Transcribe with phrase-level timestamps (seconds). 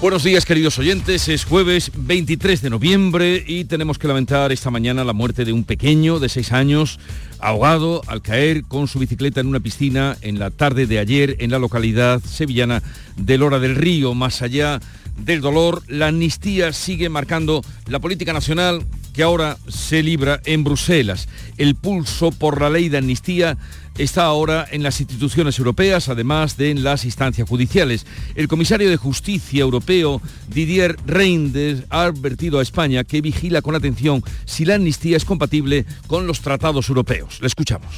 [0.00, 5.02] Buenos días queridos oyentes, es jueves 23 de noviembre y tenemos que lamentar esta mañana
[5.02, 7.00] la muerte de un pequeño de 6 años
[7.40, 11.50] ahogado al caer con su bicicleta en una piscina en la tarde de ayer en
[11.50, 12.80] la localidad sevillana
[13.16, 14.14] de Lora del Río.
[14.14, 14.78] Más allá
[15.16, 21.28] del dolor, la amnistía sigue marcando la política nacional que ahora se libra en Bruselas.
[21.56, 23.58] El pulso por la ley de amnistía
[23.98, 28.06] está ahora en las instituciones europeas, además de en las instancias judiciales.
[28.34, 34.22] El comisario de Justicia europeo, Didier Reinders, ha advertido a España que vigila con atención
[34.44, 37.40] si la amnistía es compatible con los tratados europeos.
[37.40, 37.92] Le escuchamos.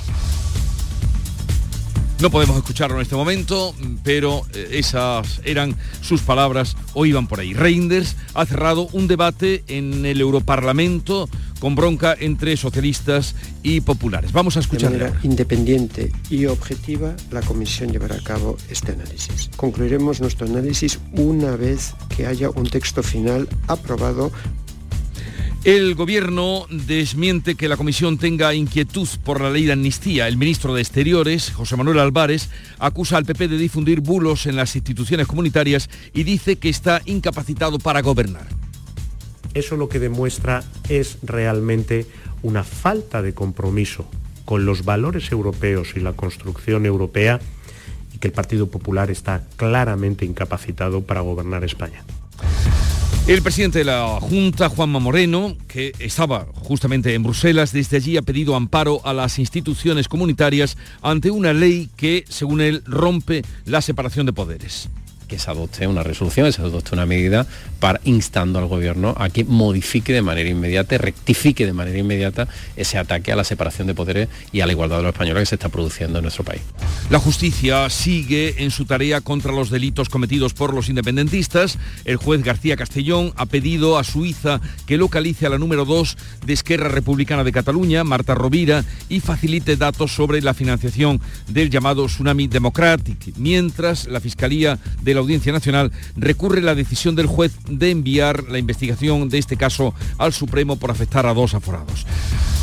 [2.20, 3.74] No podemos escucharlo en este momento,
[4.05, 7.54] pero eh, esas eran sus palabras o iban por ahí.
[7.54, 14.32] Reinders ha cerrado un debate en el Europarlamento con bronca entre socialistas y populares.
[14.32, 14.93] Vamos a escuchar.
[14.93, 19.48] De manera independiente y objetiva, la Comisión llevará a cabo este análisis.
[19.57, 24.30] Concluiremos nuestro análisis una vez que haya un texto final aprobado
[25.65, 30.27] el gobierno desmiente que la comisión tenga inquietud por la ley de amnistía.
[30.27, 34.75] El ministro de Exteriores, José Manuel Álvarez, acusa al PP de difundir bulos en las
[34.75, 38.47] instituciones comunitarias y dice que está incapacitado para gobernar.
[39.53, 42.07] Eso lo que demuestra es realmente
[42.43, 44.07] una falta de compromiso
[44.47, 47.38] con los valores europeos y la construcción europea
[48.15, 52.03] y que el Partido Popular está claramente incapacitado para gobernar España.
[53.30, 58.23] El presidente de la Junta, Juanma Moreno, que estaba justamente en Bruselas, desde allí ha
[58.23, 64.26] pedido amparo a las instituciones comunitarias ante una ley que, según él, rompe la separación
[64.26, 64.88] de poderes
[65.31, 67.47] que se adopte una resolución, se adopte una medida
[67.78, 72.98] para instando al gobierno a que modifique de manera inmediata, rectifique de manera inmediata ese
[72.98, 75.54] ataque a la separación de poderes y a la igualdad de los españoles que se
[75.54, 76.62] está produciendo en nuestro país.
[77.10, 81.78] La justicia sigue en su tarea contra los delitos cometidos por los independentistas.
[82.04, 86.52] El juez García Castellón ha pedido a Suiza que localice a la número 2 de
[86.52, 92.48] Esquerra Republicana de Cataluña, Marta Rovira, y facilite datos sobre la financiación del llamado Tsunami
[92.48, 98.44] Democratic, mientras la Fiscalía de la Audiencia Nacional recurre la decisión del juez de enviar
[98.48, 102.06] la investigación de este caso al Supremo por afectar a dos aforados.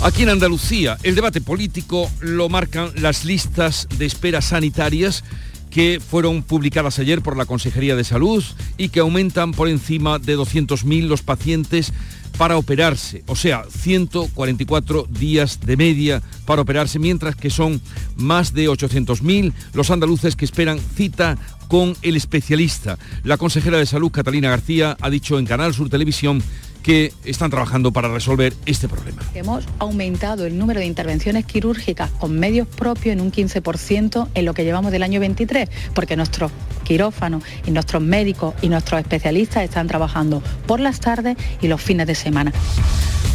[0.04, 5.24] Aquí en Andalucía, el debate político lo marcan las listas de espera sanitarias
[5.70, 8.44] que fueron publicadas ayer por la Consejería de Salud
[8.78, 11.94] y que aumentan por encima de 200.000 los pacientes
[12.38, 17.82] para operarse, o sea, 144 días de media para operarse, mientras que son
[18.16, 21.38] más de 800.000 los andaluces que esperan cita
[21.68, 22.98] con el especialista.
[23.24, 26.42] La consejera de Salud, Catalina García, ha dicho en Canal Sur Televisión
[26.88, 29.22] que están trabajando para resolver este problema.
[29.34, 34.54] Hemos aumentado el número de intervenciones quirúrgicas con medios propios en un 15% en lo
[34.54, 36.50] que llevamos del año 23, porque nuestros
[36.86, 42.08] quirófanos y nuestros médicos y nuestros especialistas están trabajando por las tardes y los fines
[42.08, 42.54] de semana.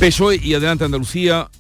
[0.01, 1.51] PSOE y Adelante Andalucía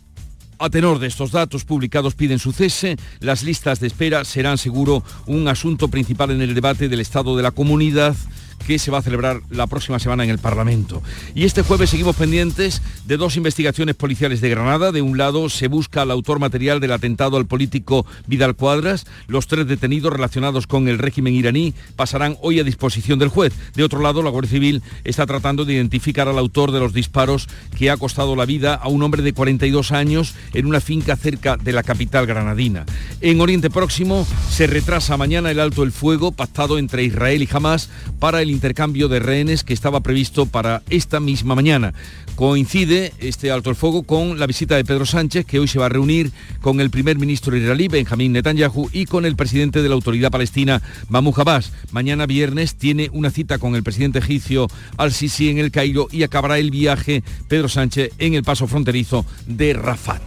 [0.58, 2.96] a tenor de estos datos publicados piden su cese.
[3.20, 7.42] Las listas de espera serán seguro un asunto principal en el debate del estado de
[7.42, 8.16] la comunidad
[8.62, 11.02] que se va a celebrar la próxima semana en el Parlamento.
[11.34, 14.92] Y este jueves seguimos pendientes de dos investigaciones policiales de Granada.
[14.92, 19.06] De un lado se busca al autor material del atentado al político Vidal Cuadras.
[19.26, 23.52] Los tres detenidos relacionados con el régimen iraní pasarán hoy a disposición del juez.
[23.74, 27.48] De otro lado, la Guardia Civil está tratando de identificar al autor de los disparos
[27.76, 31.56] que ha costado la vida a un hombre de 42 años en una finca cerca
[31.56, 32.84] de la capital granadina.
[33.20, 37.90] En Oriente Próximo se retrasa mañana el alto el fuego pactado entre Israel y Hamas
[38.18, 41.94] para el intercambio de rehenes que estaba previsto para esta misma mañana.
[42.36, 45.86] Coincide este alto el fuego con la visita de Pedro Sánchez, que hoy se va
[45.86, 46.30] a reunir
[46.60, 50.82] con el primer ministro israelí, Benjamín Netanyahu, y con el presidente de la autoridad palestina,
[51.08, 51.72] Mahmoud Abbas.
[51.90, 56.58] Mañana viernes tiene una cita con el presidente egipcio Al-Sisi en el Cairo y acabará
[56.58, 60.22] el viaje Pedro Sánchez en el paso fronterizo de Rafat.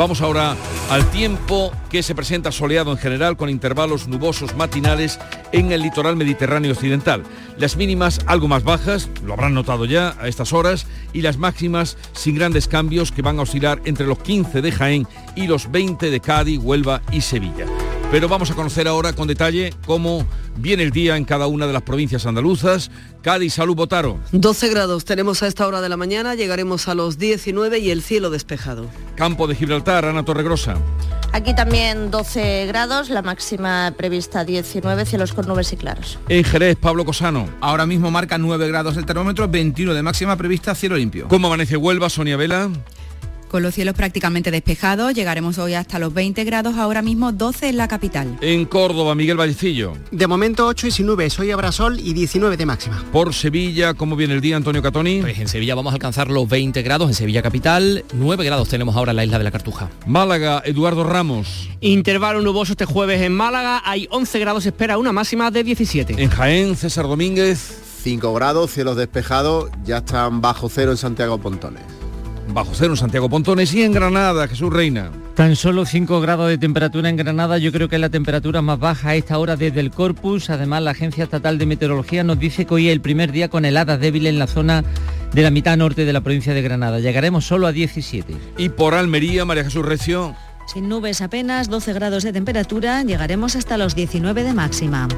[0.00, 0.56] Vamos ahora
[0.88, 5.20] al tiempo que se presenta soleado en general con intervalos nubosos matinales
[5.52, 7.22] en el litoral mediterráneo occidental.
[7.58, 11.98] Las mínimas algo más bajas, lo habrán notado ya a estas horas, y las máximas
[12.14, 15.06] sin grandes cambios que van a oscilar entre los 15 de Jaén
[15.36, 17.66] y los 20 de Cádiz, Huelva y Sevilla.
[18.10, 20.26] Pero vamos a conocer ahora con detalle cómo
[20.56, 22.90] viene el día en cada una de las provincias andaluzas.
[23.22, 24.18] Cádiz, Salud, Botaro.
[24.32, 28.02] 12 grados tenemos a esta hora de la mañana, llegaremos a los 19 y el
[28.02, 28.86] cielo despejado.
[29.14, 30.76] Campo de Gibraltar, Ana Torregrosa.
[31.32, 36.18] Aquí también 12 grados, la máxima prevista 19, cielos con nubes y claros.
[36.28, 37.48] En Jerez, Pablo Cosano.
[37.60, 41.28] Ahora mismo marca 9 grados el termómetro, 21 de máxima prevista, cielo limpio.
[41.28, 42.70] ¿Cómo amanece Huelva, Sonia Vela?
[43.50, 47.78] Con los cielos prácticamente despejados, llegaremos hoy hasta los 20 grados, ahora mismo 12 en
[47.78, 48.38] la capital.
[48.40, 49.94] En Córdoba, Miguel Vallecillo.
[50.12, 53.04] De momento 8 y sin nubes, hoy habrá sol y 19 de máxima.
[53.10, 55.22] Por Sevilla, ¿cómo viene el día, Antonio Catoni?
[55.22, 58.94] Pues en Sevilla vamos a alcanzar los 20 grados, en Sevilla capital, 9 grados tenemos
[58.94, 59.90] ahora en la isla de la Cartuja.
[60.06, 61.70] Málaga, Eduardo Ramos.
[61.80, 66.22] Intervalo nuboso este jueves en Málaga, hay 11 grados, espera una máxima de 17.
[66.22, 67.80] En Jaén, César Domínguez.
[68.04, 71.82] 5 grados, cielos despejados, ya están bajo cero en Santiago Pontones
[72.52, 75.10] bajo cero en Santiago Pontones y en Granada, Jesús Reina.
[75.34, 78.78] Tan solo 5 grados de temperatura en Granada, yo creo que es la temperatura más
[78.78, 80.50] baja a esta hora desde el Corpus.
[80.50, 83.64] Además, la Agencia Estatal de Meteorología nos dice que hoy es el primer día con
[83.64, 84.84] heladas débiles en la zona
[85.32, 86.98] de la mitad norte de la provincia de Granada.
[87.00, 88.34] Llegaremos solo a 17.
[88.58, 90.34] Y por Almería, María Jesús Recio.
[90.66, 95.08] Sin nubes apenas, 12 grados de temperatura, llegaremos hasta los 19 de máxima.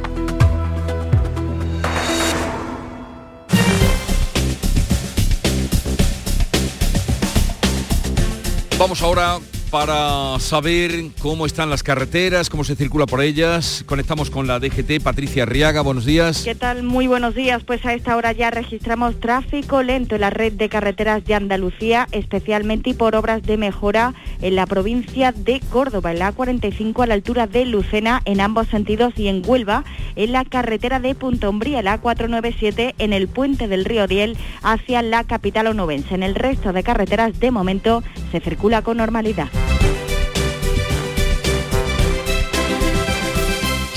[8.83, 9.39] Vamos ahora
[9.73, 13.83] para saber cómo están las carreteras, cómo se circula por ellas.
[13.87, 16.43] Conectamos con la DGT, Patricia Riaga, buenos días.
[16.45, 16.83] ¿Qué tal?
[16.83, 17.65] Muy buenos días.
[17.65, 22.07] Pues a esta hora ya registramos tráfico lento en la red de carreteras de Andalucía,
[22.13, 27.07] especialmente y por obras de mejora en la provincia de Córdoba, en la A45 a
[27.07, 29.85] la altura de Lucena en ambos sentidos y en Huelva,
[30.17, 35.01] en la carretera de Punta Umbría, la A497 en el puente del río Riel hacia
[35.01, 36.15] la capital onubense.
[36.15, 39.49] En el resto de carreteras de momento se circula con normalidad.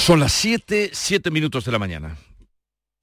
[0.05, 2.15] Son las 7, 7 minutos de la mañana.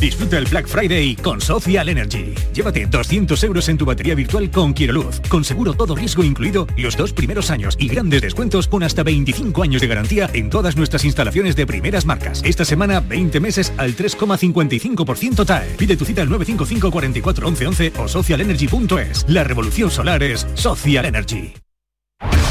[0.00, 2.34] Disfruta el Black Friday con Social Energy.
[2.52, 6.96] Llévate 200 euros en tu batería virtual con Luz, con seguro todo riesgo incluido los
[6.96, 11.04] dos primeros años y grandes descuentos con hasta 25 años de garantía en todas nuestras
[11.04, 12.42] instalaciones de primeras marcas.
[12.44, 15.74] Esta semana 20 meses al 3,55% TAE.
[15.78, 19.24] Pide tu cita al 955 44 11 o socialenergy.es.
[19.28, 21.54] La revolución solar es Social Energy.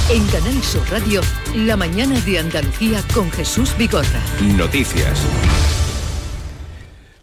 [0.10, 1.22] En Canal Sur Radio,
[1.56, 4.22] la mañana de Andalucía con Jesús Bigorra.
[4.58, 5.20] Noticias.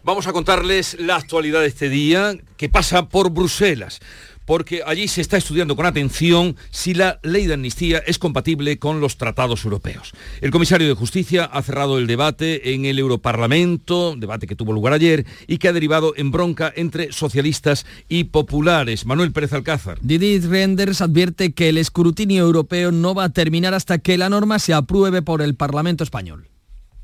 [0.03, 3.99] Vamos a contarles la actualidad de este día que pasa por Bruselas
[4.45, 8.99] porque allí se está estudiando con atención si la ley de amnistía es compatible con
[8.99, 10.11] los tratados europeos.
[10.41, 14.93] El comisario de Justicia ha cerrado el debate en el Europarlamento, debate que tuvo lugar
[14.93, 19.05] ayer y que ha derivado en bronca entre socialistas y populares.
[19.05, 19.99] Manuel Pérez Alcázar.
[20.01, 24.59] Didit Renders advierte que el escrutinio europeo no va a terminar hasta que la norma
[24.59, 26.47] se apruebe por el Parlamento español.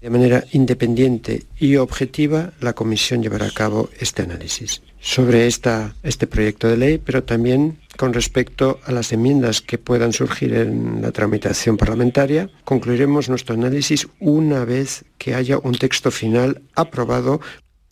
[0.01, 6.67] De manera independiente y objetiva, la Comisión llevará a cabo este análisis sobre este proyecto
[6.67, 11.77] de ley, pero también con respecto a las enmiendas que puedan surgir en la tramitación
[11.77, 12.49] parlamentaria.
[12.63, 17.41] Concluiremos nuestro análisis una vez que haya un texto final aprobado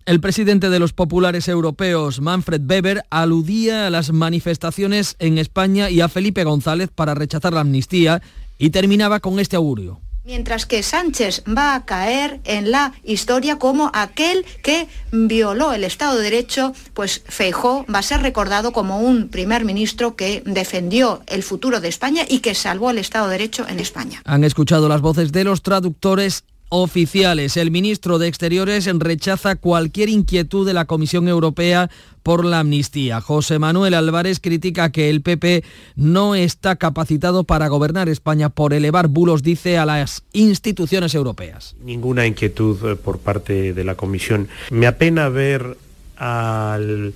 [0.06, 6.02] el presidente de los populares europeos, Manfred Weber, aludía a las manifestaciones en España y
[6.02, 8.22] a Felipe González para rechazar la amnistía
[8.60, 10.05] y terminaba con este augurio.
[10.26, 16.18] Mientras que Sánchez va a caer en la historia como aquel que violó el Estado
[16.18, 21.44] de Derecho, pues Feijó va a ser recordado como un primer ministro que defendió el
[21.44, 24.24] futuro de España y que salvó el Estado de Derecho en España.
[24.26, 27.58] Han escuchado las voces de los traductores oficiales.
[27.58, 31.90] El ministro de Exteriores rechaza cualquier inquietud de la Comisión Europea
[32.24, 33.22] por la amnistía.
[33.22, 35.64] José Manuel Álvarez critica que el PP
[35.96, 41.76] no está capacitado para gobernar España por elevar bulos, dice, a las instituciones europeas.
[41.84, 44.48] Ninguna inquietud eh, por parte de la Comisión.
[44.72, 45.78] Me apena ver
[46.18, 47.14] al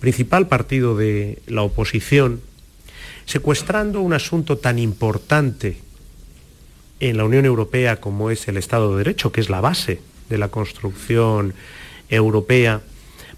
[0.00, 2.40] principal partido de la oposición
[3.26, 5.78] secuestrando un asunto tan importante
[7.00, 10.38] en la Unión Europea como es el Estado de Derecho, que es la base de
[10.38, 11.54] la construcción
[12.08, 12.80] europea,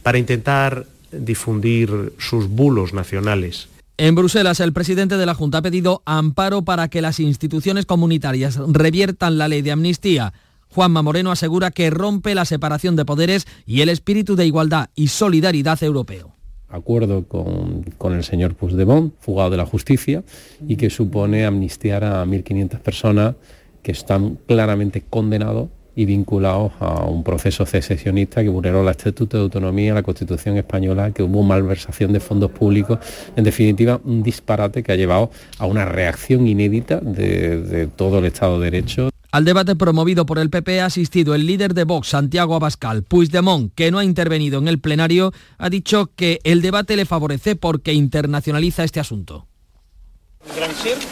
[0.03, 3.69] para intentar difundir sus bulos nacionales.
[3.97, 8.57] En Bruselas, el presidente de la Junta ha pedido amparo para que las instituciones comunitarias
[8.69, 10.33] reviertan la ley de amnistía.
[10.69, 15.09] Juanma Moreno asegura que rompe la separación de poderes y el espíritu de igualdad y
[15.09, 16.38] solidaridad europeo
[16.69, 20.23] acuerdo con, con, el señor Puigdemont, fugado de la justicia,
[20.67, 23.35] y que supone amnistiar a 1.500 personas
[23.83, 29.43] que están claramente condenados y vinculados a un proceso secesionista que vulneró el Estatuto de
[29.43, 33.01] Autonomía, la Constitución Española, que hubo malversación de fondos públicos,
[33.35, 38.27] en definitiva un disparate que ha llevado a una reacción inédita de, de todo el
[38.27, 39.11] Estado de Derecho.
[39.31, 43.03] Al debate promovido por el PP ha asistido el líder de Vox, Santiago Abascal.
[43.03, 47.55] Puigdemont, que no ha intervenido en el plenario, ha dicho que el debate le favorece
[47.55, 49.47] porque internacionaliza este asunto.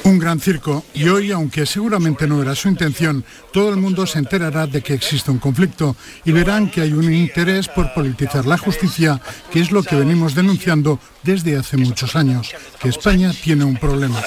[0.04, 4.18] Un gran circo y hoy, aunque seguramente no era su intención, todo el mundo se
[4.18, 5.94] enterará de que existe un conflicto
[6.24, 9.20] y verán que hay un interés por politizar la justicia,
[9.50, 14.22] que es lo que venimos denunciando desde hace muchos años, que España tiene un problema.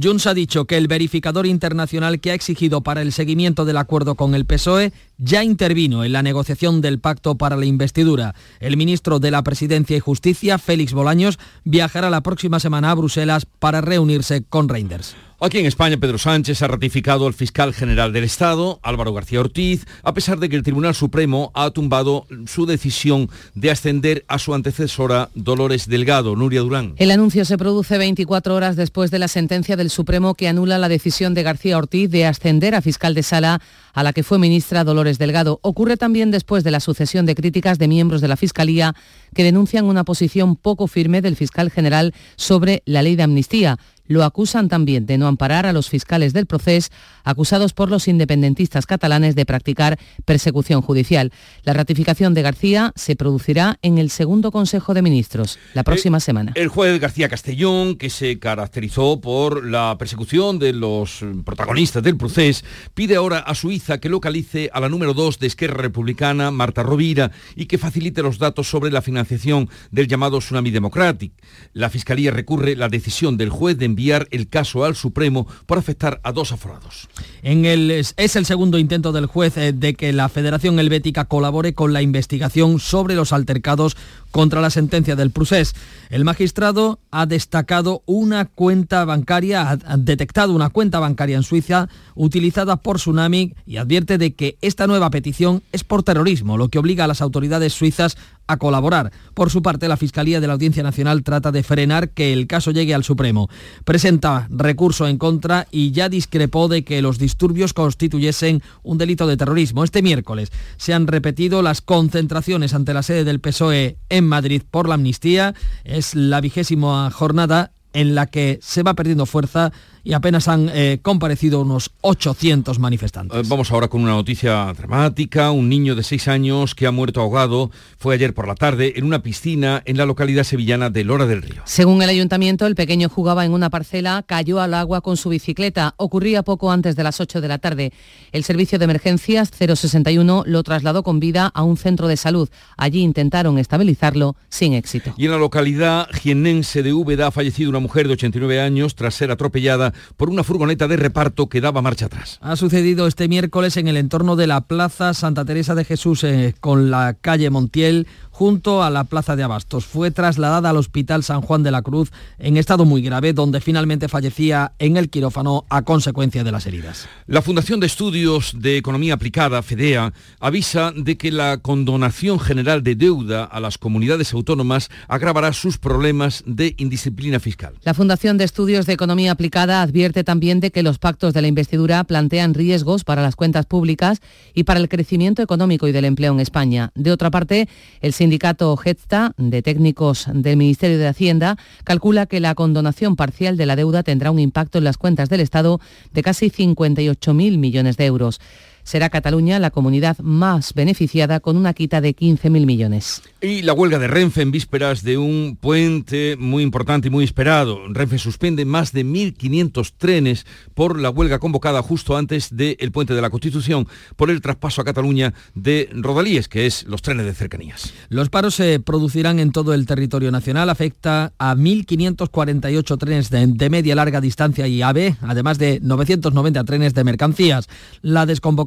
[0.00, 4.16] Junts ha dicho que el verificador internacional que ha exigido para el seguimiento del acuerdo
[4.16, 8.34] con el PSOE ya intervino en la negociación del pacto para la investidura.
[8.58, 13.46] El ministro de la Presidencia y Justicia, Félix Bolaños, viajará la próxima semana a Bruselas
[13.46, 15.14] para reunirse con Reinders.
[15.40, 19.84] Aquí en España, Pedro Sánchez ha ratificado al fiscal general del Estado, Álvaro García Ortiz,
[20.04, 24.54] a pesar de que el Tribunal Supremo ha tumbado su decisión de ascender a su
[24.54, 26.94] antecesora Dolores Delgado, Nuria Durán.
[26.98, 30.88] El anuncio se produce 24 horas después de la sentencia del Supremo que anula la
[30.88, 33.60] decisión de García Ortiz de ascender a fiscal de sala
[33.92, 35.60] a la que fue ministra Dolores Delgado.
[35.62, 38.94] Ocurre también después de la sucesión de críticas de miembros de la Fiscalía
[39.34, 43.78] que denuncian una posición poco firme del fiscal general sobre la ley de amnistía.
[44.06, 46.90] Lo acusan también de no amparar a los fiscales del proceso
[47.24, 51.32] acusados por los independentistas catalanes de practicar persecución judicial.
[51.62, 56.52] La ratificación de García se producirá en el segundo Consejo de Ministros la próxima semana.
[56.54, 62.64] El juez García Castellón, que se caracterizó por la persecución de los protagonistas del proceso,
[62.92, 67.30] pide ahora a Suiza que localice a la número 2 de Esquerra Republicana, Marta Rovira,
[67.56, 71.32] y que facilite los datos sobre la financiación del llamado Tsunami Democratic.
[71.72, 76.20] La Fiscalía recurre la decisión del juez de enviar el caso al Supremo por afectar
[76.24, 77.08] a dos aforados.
[77.42, 81.74] En el, es el segundo intento del juez eh, de que la Federación Helvética colabore
[81.74, 83.96] con la investigación sobre los altercados
[84.32, 85.76] contra la sentencia del Prusés.
[86.10, 92.76] El magistrado ha destacado una cuenta bancaria, ha detectado una cuenta bancaria en Suiza utilizada
[92.76, 97.04] por Tsunami y advierte de que esta nueva petición es por terrorismo, lo que obliga
[97.04, 99.12] a las autoridades suizas a colaborar.
[99.34, 102.70] Por su parte, la Fiscalía de la Audiencia Nacional trata de frenar que el caso
[102.70, 103.48] llegue al Supremo.
[103.84, 109.36] Presenta recurso en contra y ya discrepó de que los disturbios constituyesen un delito de
[109.36, 109.84] terrorismo.
[109.84, 114.88] Este miércoles se han repetido las concentraciones ante la sede del PSOE en Madrid por
[114.88, 115.54] la amnistía.
[115.84, 119.72] Es la vigésima jornada en la que se va perdiendo fuerza
[120.04, 123.38] y apenas han eh, comparecido unos 800 manifestantes.
[123.38, 125.50] Eh, vamos ahora con una noticia dramática.
[125.50, 129.04] Un niño de 6 años que ha muerto ahogado fue ayer por la tarde en
[129.04, 131.62] una piscina en la localidad sevillana de Lora del Río.
[131.64, 135.94] Según el ayuntamiento, el pequeño jugaba en una parcela, cayó al agua con su bicicleta.
[135.96, 137.92] Ocurría poco antes de las 8 de la tarde.
[138.32, 142.50] El servicio de emergencias 061 lo trasladó con vida a un centro de salud.
[142.76, 145.14] Allí intentaron estabilizarlo sin éxito.
[145.16, 149.14] Y en la localidad jienense de Úbeda ha fallecido una mujer de 89 años tras
[149.14, 152.38] ser atropellada por una furgoneta de reparto que daba marcha atrás.
[152.42, 156.54] Ha sucedido este miércoles en el entorno de la Plaza Santa Teresa de Jesús eh,
[156.60, 159.84] con la calle Montiel junto a la Plaza de Abastos.
[159.84, 162.10] Fue trasladada al Hospital San Juan de la Cruz
[162.40, 167.08] en estado muy grave, donde finalmente fallecía en el quirófano a consecuencia de las heridas.
[167.28, 172.96] La Fundación de Estudios de Economía Aplicada, FEDEA, avisa de que la condonación general de
[172.96, 177.74] deuda a las comunidades autónomas agravará sus problemas de indisciplina fiscal.
[177.84, 181.46] La Fundación de Estudios de Economía Aplicada advierte también de que los pactos de la
[181.46, 184.20] investidura plantean riesgos para las cuentas públicas
[184.54, 186.90] y para el crecimiento económico y del empleo en España.
[186.96, 187.68] De otra parte,
[188.00, 193.66] el sindicato GETTA de técnicos del Ministerio de Hacienda calcula que la condonación parcial de
[193.66, 195.78] la deuda tendrá un impacto en las cuentas del Estado
[196.14, 198.40] de casi 58.000 millones de euros.
[198.84, 203.22] Será Cataluña la comunidad más beneficiada con una quita de 15.000 millones.
[203.40, 207.80] Y la huelga de Renfe en vísperas de un puente muy importante y muy esperado.
[207.88, 213.22] Renfe suspende más de 1.500 trenes por la huelga convocada justo antes del puente de
[213.22, 217.92] la Constitución por el traspaso a Cataluña de Rodalíes, que es los trenes de cercanías.
[218.08, 220.70] Los paros se producirán en todo el territorio nacional.
[220.70, 226.94] Afecta a 1.548 trenes de, de media larga distancia y AVE, además de 990 trenes
[226.94, 227.68] de mercancías.
[228.02, 228.26] La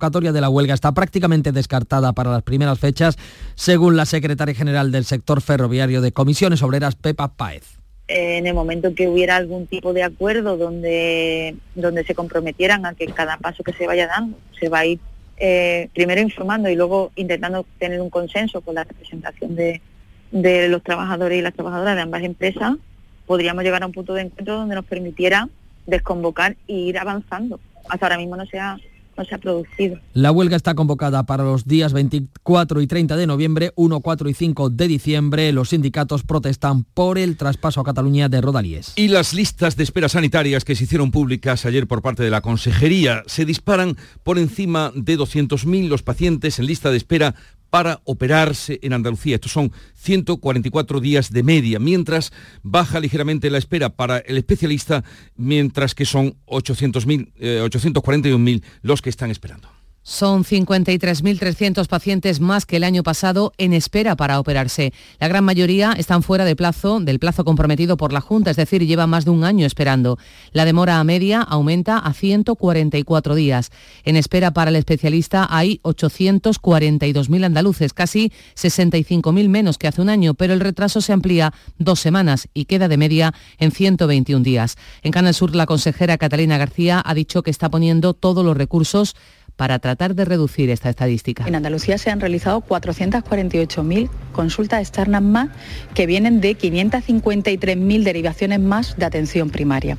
[0.09, 3.17] de la huelga está prácticamente descartada para las primeras fechas,
[3.55, 7.77] según la secretaria general del sector ferroviario de Comisiones Obreras, Pepa Páez
[8.09, 13.05] en el momento que hubiera algún tipo de acuerdo donde, donde se comprometieran a que
[13.07, 14.99] cada paso que se vaya dando se va a ir
[15.35, 19.81] eh, primero informando y luego intentando tener un consenso con la representación de,
[20.31, 22.75] de los trabajadores y las trabajadoras de ambas empresas,
[23.25, 25.49] podríamos llegar a un punto de encuentro donde nos permitiera
[25.85, 27.59] desconvocar e ir avanzando.
[27.89, 28.77] Hasta ahora mismo no se ha,
[29.17, 29.99] no se ha producido.
[30.13, 34.33] La huelga está convocada para los días 24 y 30 de noviembre, 1, 4 y
[34.33, 35.51] 5 de diciembre.
[35.51, 38.93] Los sindicatos protestan por el traspaso a Cataluña de Rodalíes.
[38.95, 42.41] Y las listas de espera sanitarias que se hicieron públicas ayer por parte de la
[42.41, 47.35] Consejería se disparan por encima de 200.000 los pacientes en lista de espera
[47.69, 49.35] para operarse en Andalucía.
[49.35, 52.31] Estos son 144 días de media, mientras
[52.63, 55.03] baja ligeramente la espera para el especialista,
[55.35, 59.76] mientras que son 800.000, eh, 841.000 los que están esperando.
[60.09, 64.93] Son 53.300 pacientes más que el año pasado en espera para operarse.
[65.19, 68.87] La gran mayoría están fuera de plazo, del plazo comprometido por la Junta, es decir,
[68.87, 70.17] llevan más de un año esperando.
[70.53, 73.69] La demora a media aumenta a 144 días.
[74.05, 80.35] En espera para el especialista hay 842.000 andaluces, casi 65.000 menos que hace un año,
[80.35, 84.77] pero el retraso se amplía dos semanas y queda de media en 121 días.
[85.03, 89.13] En Canal Sur, la consejera Catalina García ha dicho que está poniendo todos los recursos
[89.57, 91.45] para tratar de reducir esta estadística.
[91.45, 95.49] En Andalucía se han realizado 448.000 consultas externas más
[95.93, 99.97] que vienen de 553.000 derivaciones más de atención primaria.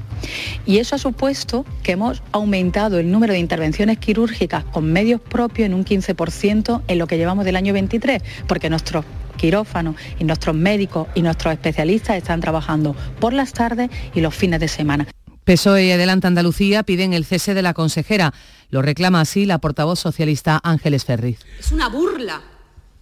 [0.65, 5.67] Y eso ha supuesto que hemos aumentado el número de intervenciones quirúrgicas con medios propios
[5.67, 9.05] en un 15% en lo que llevamos del año 23, porque nuestros
[9.37, 14.61] quirófanos y nuestros médicos y nuestros especialistas están trabajando por las tardes y los fines
[14.61, 15.07] de semana.
[15.49, 18.35] PSOE y Adelante Andalucía piden el cese de la consejera.
[18.69, 21.38] Lo reclama así la portavoz socialista Ángeles Ferriz.
[21.59, 22.43] Es una burla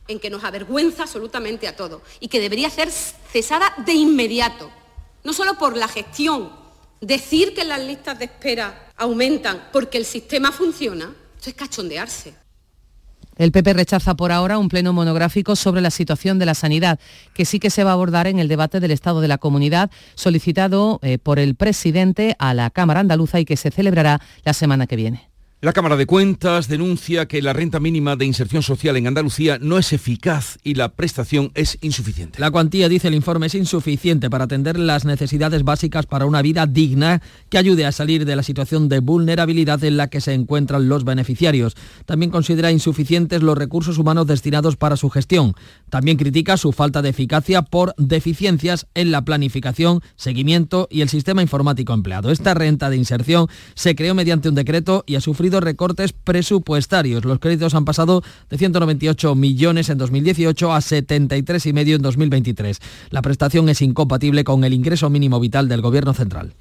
[0.06, 4.70] en que nos avergüenza absolutamente a todos y que debería ser cesada de inmediato,
[5.24, 6.52] no solo por la gestión,
[7.00, 12.45] decir que las listas de espera aumentan porque el sistema funciona, eso es cachondearse.
[13.36, 16.98] El PP rechaza por ahora un pleno monográfico sobre la situación de la sanidad,
[17.34, 19.90] que sí que se va a abordar en el debate del Estado de la Comunidad,
[20.14, 24.86] solicitado eh, por el presidente a la Cámara Andaluza y que se celebrará la semana
[24.86, 25.35] que viene.
[25.62, 29.78] La Cámara de Cuentas denuncia que la renta mínima de inserción social en Andalucía no
[29.78, 32.38] es eficaz y la prestación es insuficiente.
[32.38, 36.66] La cuantía, dice el informe, es insuficiente para atender las necesidades básicas para una vida
[36.66, 40.90] digna que ayude a salir de la situación de vulnerabilidad en la que se encuentran
[40.90, 41.74] los beneficiarios.
[42.04, 45.54] También considera insuficientes los recursos humanos destinados para su gestión.
[45.88, 51.40] También critica su falta de eficacia por deficiencias en la planificación, seguimiento y el sistema
[51.40, 52.30] informático empleado.
[52.30, 57.24] Esta renta de inserción se creó mediante un decreto y ha sufrido recortes presupuestarios.
[57.24, 62.80] Los créditos han pasado de 198 millones en 2018 a 73 y medio en 2023.
[63.10, 66.54] La prestación es incompatible con el ingreso mínimo vital del Gobierno central.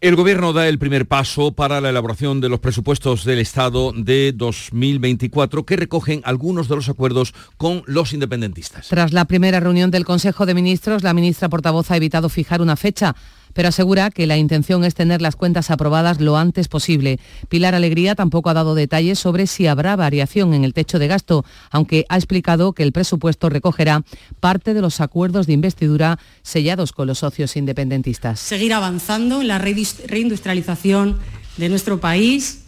[0.00, 4.32] El Gobierno da el primer paso para la elaboración de los presupuestos del Estado de
[4.34, 8.88] 2024 que recogen algunos de los acuerdos con los independentistas.
[8.88, 12.76] Tras la primera reunión del Consejo de Ministros, la ministra portavoz ha evitado fijar una
[12.76, 13.14] fecha
[13.54, 17.18] pero asegura que la intención es tener las cuentas aprobadas lo antes posible.
[17.48, 21.44] Pilar Alegría tampoco ha dado detalles sobre si habrá variación en el techo de gasto,
[21.70, 24.02] aunque ha explicado que el presupuesto recogerá
[24.40, 28.40] parte de los acuerdos de investidura sellados con los socios independentistas.
[28.40, 31.18] Seguir avanzando en la reindustrialización
[31.56, 32.64] de nuestro país,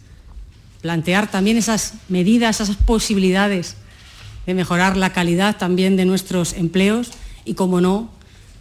[0.81, 3.75] plantear también esas medidas, esas posibilidades
[4.45, 7.11] de mejorar la calidad también de nuestros empleos
[7.43, 8.09] y, como no,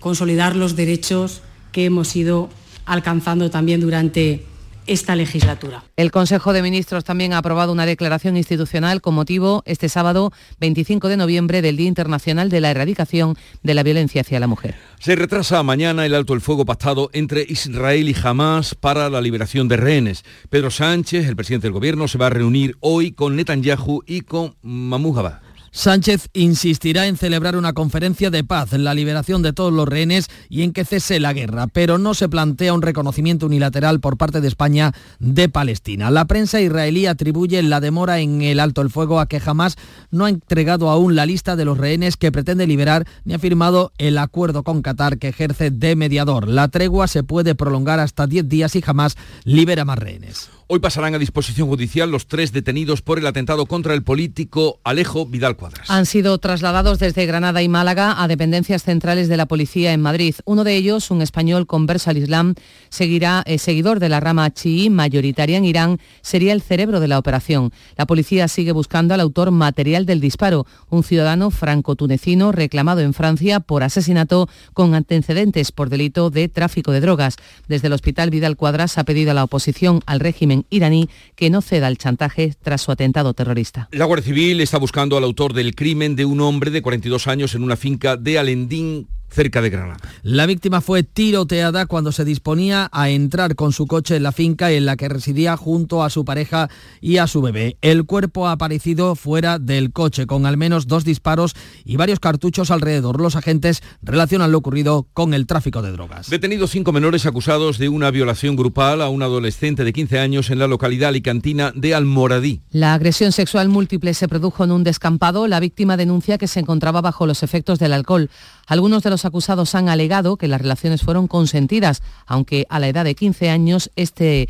[0.01, 1.43] consolidar los derechos
[1.77, 2.49] que hemos ido
[2.87, 4.47] alcanzando también durante
[4.87, 5.85] esta legislatura.
[5.97, 11.09] El Consejo de Ministros también ha aprobado una declaración institucional con motivo este sábado 25
[11.09, 14.75] de noviembre del Día Internacional de la Erradicación de la Violencia hacia la Mujer.
[15.01, 19.69] Se retrasa mañana el alto el fuego pactado entre Israel y Hamas para la liberación
[19.69, 20.25] de rehenes.
[20.49, 24.55] Pedro Sánchez, el presidente del gobierno, se va a reunir hoy con Netanyahu y con
[24.63, 25.47] Mahmoud Abbas.
[25.77, 30.63] Sánchez insistirá en celebrar una conferencia de paz, la liberación de todos los rehenes y
[30.63, 34.49] en que cese la guerra, pero no se plantea un reconocimiento unilateral por parte de
[34.49, 36.11] España de Palestina.
[36.11, 39.77] La prensa israelí atribuye la demora en el alto el fuego a que jamás
[40.11, 43.93] no ha entregado aún la lista de los rehenes que pretende liberar ni ha firmado
[43.99, 46.49] el acuerdo con Qatar que ejerce de mediador.
[46.49, 50.56] La tregua se puede prolongar hasta 10 días y jamás libera más rehenes.
[50.69, 55.25] Hoy pasarán a disposición judicial los tres detenidos por el atentado contra el político Alejo
[55.25, 55.89] Vidal Cuadras.
[55.89, 60.35] Han sido trasladados desde Granada y Málaga a dependencias centrales de la policía en Madrid.
[60.45, 62.55] Uno de ellos, un español converso al Islam,
[62.89, 67.21] seguirá, eh, seguidor de la rama chií mayoritaria en Irán, sería el cerebro de la
[67.21, 67.71] operación.
[67.97, 73.61] La policía sigue buscando al autor material del disparo, un ciudadano franco-tunecino reclamado en Francia
[73.61, 77.37] por asesinato con antecedentes por delito de tráfico de drogas.
[77.69, 81.61] Desde el hospital Vidal Cuadras ha pedido a la oposición al régimen iraní que no
[81.61, 83.89] ceda al chantaje tras su atentado terrorista.
[83.93, 87.55] La Guardia Civil está buscando al autor del crimen de un hombre de 42 años
[87.55, 89.99] en una finca de Alendín, cerca de Granada.
[90.23, 94.71] La víctima fue tiroteada cuando se disponía a entrar con su coche en la finca
[94.71, 96.69] en la que residía junto a su pareja
[97.01, 97.77] y a su bebé.
[97.81, 102.71] El cuerpo ha aparecido fuera del coche con al menos dos disparos y varios cartuchos
[102.71, 103.21] alrededor.
[103.21, 106.31] Los agentes relacionan lo ocurrido con el tráfico de drogas.
[106.31, 110.59] Detenidos cinco menores acusados de una violación grupal a un adolescente de 15 años en
[110.59, 112.63] la localidad alicantina de Almoradí.
[112.71, 115.47] La agresión sexual múltiple se produjo en un descampado.
[115.47, 118.31] La víctima denuncia que se encontraba bajo los efectos del alcohol.
[118.67, 123.05] Algunos de los acusados han alegado que las relaciones fueron consentidas, aunque a la edad
[123.05, 124.49] de 15 años este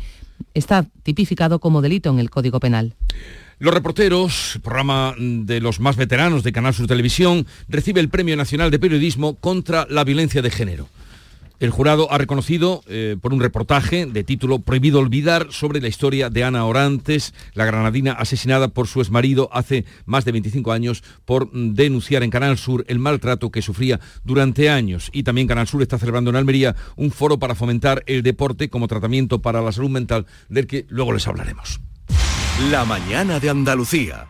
[0.53, 2.95] está tipificado como delito en el Código Penal.
[3.59, 8.69] Los reporteros, programa de los más veteranos de Canal Sur Televisión, recibe el Premio Nacional
[8.69, 10.87] de Periodismo contra la Violencia de Género.
[11.59, 16.29] El jurado ha reconocido eh, por un reportaje de título Prohibido olvidar sobre la historia
[16.29, 21.51] de Ana Orantes, la granadina asesinada por su exmarido hace más de 25 años por
[21.51, 25.09] denunciar en Canal Sur el maltrato que sufría durante años.
[25.13, 28.87] Y también Canal Sur está celebrando en Almería un foro para fomentar el deporte como
[28.87, 31.79] tratamiento para la salud mental, del que luego les hablaremos.
[32.69, 34.27] La mañana de Andalucía.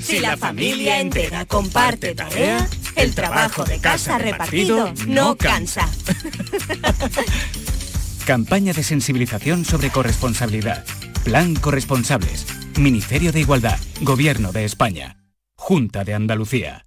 [0.00, 5.88] Si la familia entera comparte tarea, el trabajo de casa repartido no cansa.
[8.26, 10.84] Campaña de sensibilización sobre corresponsabilidad.
[11.24, 12.46] Plan Corresponsables.
[12.78, 13.78] Ministerio de Igualdad.
[14.00, 15.18] Gobierno de España.
[15.56, 16.86] Junta de Andalucía.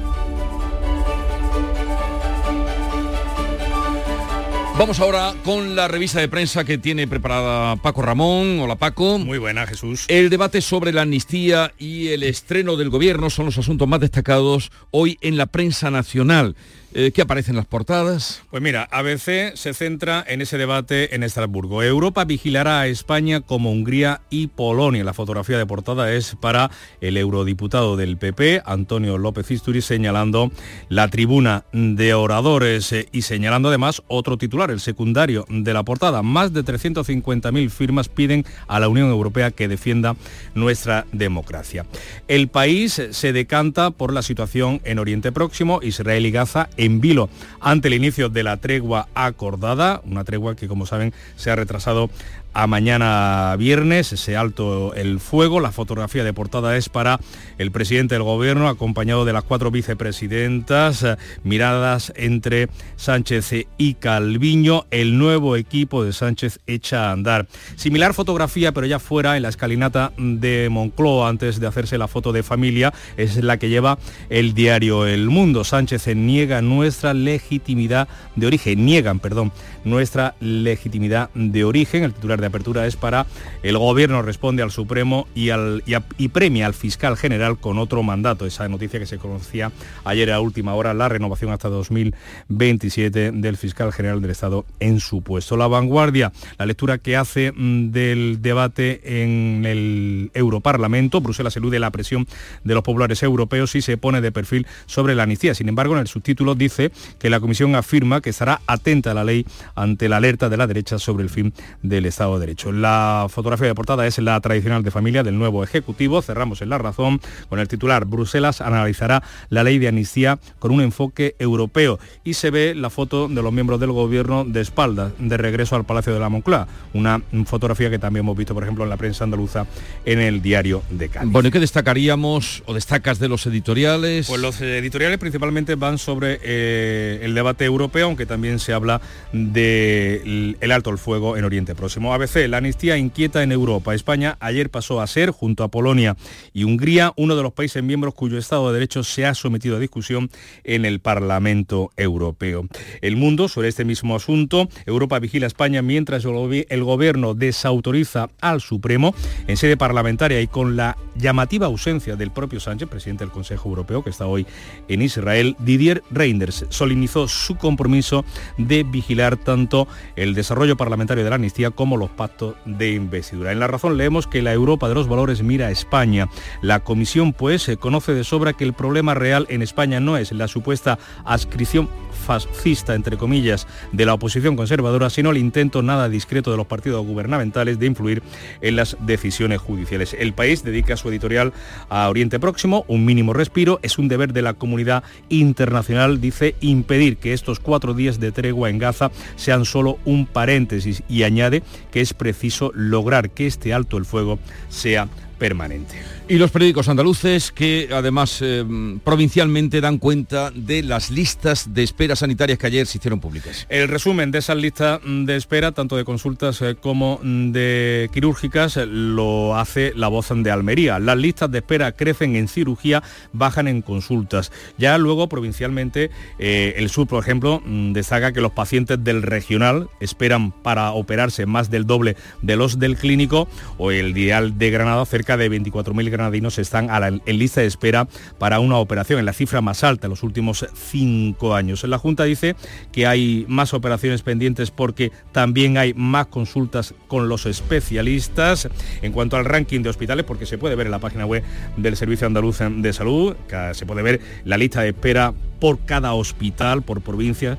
[4.77, 8.59] Vamos ahora con la revista de prensa que tiene preparada Paco Ramón.
[8.59, 9.19] Hola Paco.
[9.19, 10.05] Muy buena Jesús.
[10.07, 14.71] El debate sobre la amnistía y el estreno del gobierno son los asuntos más destacados
[14.89, 16.55] hoy en la prensa nacional.
[16.93, 18.43] Eh, ¿Qué aparece en las portadas?
[18.49, 21.81] Pues mira, ABC se centra en ese debate en Estrasburgo.
[21.83, 25.05] Europa vigilará a España como Hungría y Polonia.
[25.05, 30.51] La fotografía de portada es para el eurodiputado del PP, Antonio López Isturiz, señalando
[30.89, 36.21] la tribuna de oradores eh, y señalando además otro titular, el secundario de la portada.
[36.23, 40.17] Más de 350.000 firmas piden a la Unión Europea que defienda
[40.55, 41.85] nuestra democracia.
[42.27, 47.29] El país se decanta por la situación en Oriente Próximo, Israel y Gaza en vilo
[47.59, 52.09] ante el inicio de la tregua acordada, una tregua que como saben se ha retrasado
[52.53, 55.59] a mañana viernes, ese alto el fuego.
[55.59, 57.19] La fotografía de portada es para
[57.57, 64.85] el presidente del gobierno, acompañado de las cuatro vicepresidentas, eh, miradas entre Sánchez y Calviño.
[64.91, 67.47] El nuevo equipo de Sánchez echa a andar.
[67.75, 72.33] Similar fotografía, pero ya fuera en la escalinata de Moncloa, antes de hacerse la foto
[72.33, 73.97] de familia, es la que lleva
[74.29, 75.63] el diario El Mundo.
[75.63, 79.51] Sánchez niega nuestra legitimidad de origen, niegan, perdón,
[79.83, 82.03] nuestra legitimidad de origen.
[82.03, 83.25] El titular de apertura es para
[83.63, 88.45] el gobierno responde al Supremo y, al, y, premia al fiscal general con otro mandato.
[88.45, 89.71] Esa noticia que se conocía
[90.03, 95.21] ayer a última hora, la renovación hasta 2027 del fiscal general del Estado en su
[95.21, 95.57] puesto.
[95.57, 101.91] La vanguardia, la lectura que hace mm, del debate en el Europarlamento, Bruselas elude la
[101.91, 102.27] presión
[102.63, 105.53] de los populares europeos y se pone de perfil sobre la amnistía.
[105.53, 109.23] Sin embargo, en el subtítulo dice que la Comisión afirma que estará atenta a la
[109.23, 112.71] ley ante la alerta de la derecha sobre el fin del Estado De Derecho.
[112.71, 116.21] La fotografía de portada es la tradicional de familia del nuevo Ejecutivo.
[116.21, 120.81] Cerramos en La Razón con el titular Bruselas analizará la ley de amnistía con un
[120.81, 125.37] enfoque europeo y se ve la foto de los miembros del gobierno de espaldas de
[125.37, 128.89] regreso al Palacio de la Moncloa, una fotografía que también hemos visto, por ejemplo, en
[128.89, 129.65] la prensa andaluza
[130.05, 131.31] en el diario de Cádiz.
[131.31, 134.27] Bueno, ¿y qué destacaríamos o destacas de los editoriales?
[134.27, 140.57] Pues los editoriales principalmente van sobre eh, el debate europeo, aunque también se habla del
[140.59, 142.13] el alto el fuego en Oriente Próximo.
[142.21, 143.95] La amnistía inquieta en Europa.
[143.95, 146.15] España ayer pasó a ser, junto a Polonia
[146.53, 149.79] y Hungría, uno de los países miembros cuyo Estado de Derecho se ha sometido a
[149.79, 150.29] discusión
[150.63, 152.67] en el Parlamento Europeo.
[153.01, 158.61] El mundo, sobre este mismo asunto, Europa vigila a España mientras el gobierno desautoriza al
[158.61, 159.15] Supremo
[159.47, 164.03] en sede parlamentaria y con la llamativa ausencia del propio Sánchez, presidente del Consejo Europeo,
[164.03, 164.45] que está hoy
[164.87, 168.23] en Israel, Didier Reinders solemnizó su compromiso
[168.59, 173.51] de vigilar tanto el desarrollo parlamentario de la amnistía como los pactos de investidura.
[173.51, 176.29] En la razón leemos que la Europa de los valores mira a España.
[176.61, 180.47] La Comisión, pues, conoce de sobra que el problema real en España no es la
[180.47, 181.89] supuesta adscripción
[182.21, 187.05] fascista, entre comillas, de la oposición conservadora, sino el intento nada discreto de los partidos
[187.05, 188.23] gubernamentales de influir
[188.61, 190.15] en las decisiones judiciales.
[190.17, 191.53] El país dedica su editorial
[191.89, 197.17] a Oriente Próximo, un mínimo respiro, es un deber de la comunidad internacional, dice, impedir
[197.17, 202.01] que estos cuatro días de tregua en Gaza sean solo un paréntesis y añade que
[202.01, 205.07] es preciso lograr que este alto el fuego sea
[205.41, 205.99] permanente.
[206.27, 208.63] Y los periódicos andaluces que además eh,
[209.03, 213.65] provincialmente dan cuenta de las listas de espera sanitarias que ayer se hicieron públicas.
[213.67, 219.57] El resumen de esas listas de espera, tanto de consultas eh, como de quirúrgicas, lo
[219.57, 220.99] hace la voz de Almería.
[220.99, 223.01] Las listas de espera crecen en cirugía,
[223.33, 224.51] bajan en consultas.
[224.77, 229.89] Ya luego provincialmente eh, el sur, por ejemplo, mm, destaca que los pacientes del regional
[229.99, 233.49] esperan para operarse más del doble de los del clínico
[233.79, 236.89] o el dial de Granada cerca de 24.000 granadinos están
[237.25, 240.65] en lista de espera para una operación, en la cifra más alta en los últimos
[240.73, 241.83] cinco años.
[241.83, 242.55] La Junta dice
[242.91, 248.69] que hay más operaciones pendientes porque también hay más consultas con los especialistas.
[249.01, 251.43] En cuanto al ranking de hospitales, porque se puede ver en la página web
[251.77, 253.35] del Servicio Andaluz de Salud,
[253.73, 257.57] se puede ver la lista de espera por cada hospital, por provincia.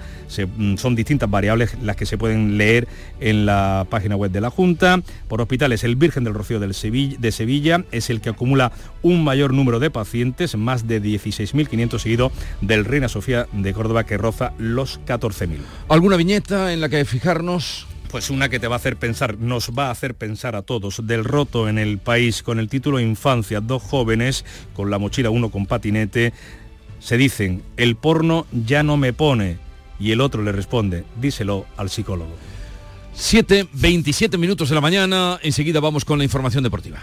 [0.57, 2.89] Mm, son distintas variables las que se pueden leer
[3.21, 5.01] en la página web de la Junta.
[5.29, 6.73] Por hospitales, el Virgen del Rocío de
[7.33, 7.62] Sevilla
[7.93, 8.73] es el que acumula
[9.03, 14.19] un mayor número de pacientes, más de 16.500 seguido del Reina Sofía de Córdoba que
[14.19, 15.59] roza los 14.000.
[15.89, 17.87] ¿Alguna viñeta en la que fijarnos?
[18.11, 21.07] Pues una que te va a hacer pensar, nos va a hacer pensar a todos,
[21.07, 24.45] del roto en el país con el título Infancia, dos jóvenes
[24.75, 26.33] con la mochila, uno con patinete,
[26.99, 29.59] se dicen, el porno ya no me pone,
[29.99, 32.33] y el otro le responde, díselo al psicólogo.
[33.15, 37.03] 7, 27 minutos de la mañana, enseguida vamos con la información deportiva.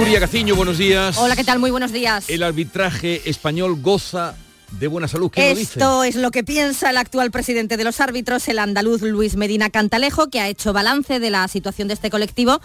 [0.00, 1.18] Nuria Gaciño, buenos días.
[1.18, 1.58] Hola, ¿qué tal?
[1.58, 2.30] Muy buenos días.
[2.30, 4.34] El arbitraje español goza
[4.70, 5.30] de buena salud.
[5.30, 9.36] ¿Qué Esto es lo que piensa el actual presidente de los árbitros, el andaluz Luis
[9.36, 12.62] Medina Cantalejo, que ha hecho balance de la situación de este colectivo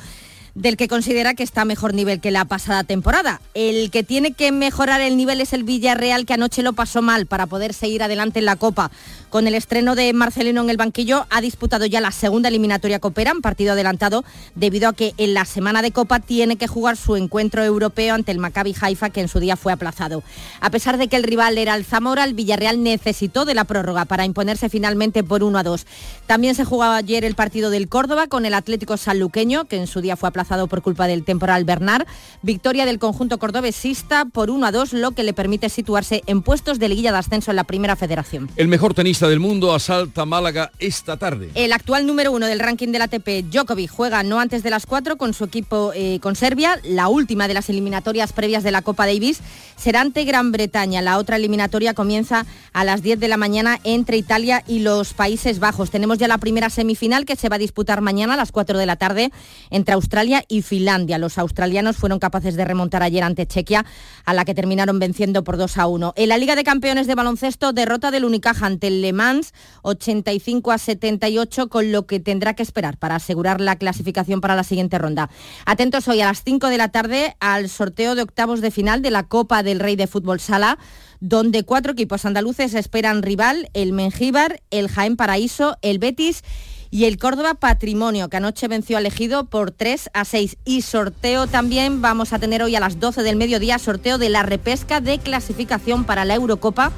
[0.55, 3.41] del que considera que está a mejor nivel que la pasada temporada.
[3.53, 7.25] El que tiene que mejorar el nivel es el Villarreal, que anoche lo pasó mal
[7.25, 8.89] para poder seguir adelante en la Copa.
[9.35, 13.33] Con el estreno de Marcelino en el banquillo, ha disputado ya la segunda eliminatoria Copera,
[13.33, 14.23] un partido adelantado,
[14.55, 18.31] debido a que en la semana de Copa tiene que jugar su encuentro europeo ante
[18.31, 20.23] el Maccabi Haifa, que en su día fue aplazado.
[20.61, 24.05] A pesar de que el rival era el Zamora, el Villarreal necesitó de la prórroga
[24.05, 25.85] para imponerse finalmente por 1 a 2.
[26.27, 29.99] También se jugaba ayer el partido del Córdoba con el Atlético Sanluqueño, que en su
[29.99, 32.07] día fue aplazado por culpa del temporal Bernard.
[32.41, 36.79] Victoria del conjunto cordobesista por 1 a 2, lo que le permite situarse en puestos
[36.79, 38.49] de liguilla de ascenso en la primera federación.
[38.55, 41.49] El mejor tenista del mundo asalta Málaga esta tarde.
[41.55, 44.85] El actual número uno del ranking de la ATP, Djokovic, juega no antes de las
[44.85, 46.79] 4 con su equipo eh, con Serbia.
[46.83, 49.39] La última de las eliminatorias previas de la Copa Davis
[49.75, 51.01] será ante Gran Bretaña.
[51.01, 55.59] La otra eliminatoria comienza a las 10 de la mañana entre Italia y los Países
[55.59, 55.91] Bajos.
[55.91, 58.85] Tenemos ya la primera semifinal que se va a disputar mañana a las 4 de
[58.85, 59.31] la tarde
[59.69, 61.17] entre Australia y Finlandia.
[61.17, 63.85] Los australianos fueron capaces de remontar ayer ante Chequia,
[64.25, 66.13] a la que terminaron venciendo por 2 a 1.
[66.15, 70.71] En la Liga de Campeones de baloncesto, derrota del Unicaja ante el Le Mans 85
[70.71, 74.97] a 78, con lo que tendrá que esperar para asegurar la clasificación para la siguiente
[74.97, 75.29] ronda.
[75.65, 79.11] Atentos hoy a las 5 de la tarde al sorteo de octavos de final de
[79.11, 80.77] la Copa del Rey de Fútbol Sala
[81.21, 86.43] donde cuatro equipos andaluces esperan rival, el Mengíbar, el Jaén Paraíso, el Betis
[86.91, 90.57] y el Córdoba Patrimonio, que anoche venció al Ejido por 3 a 6.
[90.65, 94.43] Y sorteo también vamos a tener hoy a las 12 del mediodía, sorteo de la
[94.43, 96.91] repesca de clasificación para la Eurocopa,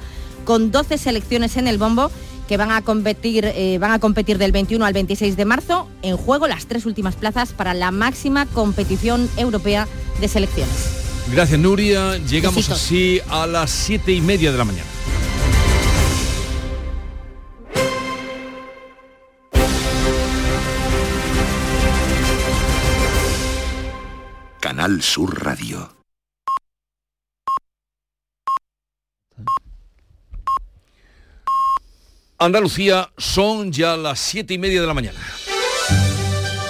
[0.48, 2.10] con 12 selecciones en el bombo
[2.48, 5.90] que van a competir, eh, van a competir del 21 al 26 de marzo.
[6.02, 9.90] En juego las tres últimas plazas para la máxima competición europea
[10.22, 11.28] de selecciones.
[11.34, 14.86] Gracias Nuria, llegamos así a las siete y media de la mañana.
[24.62, 25.97] Canal Sur Radio.
[32.40, 35.18] Andalucía son ya las siete y media de la mañana.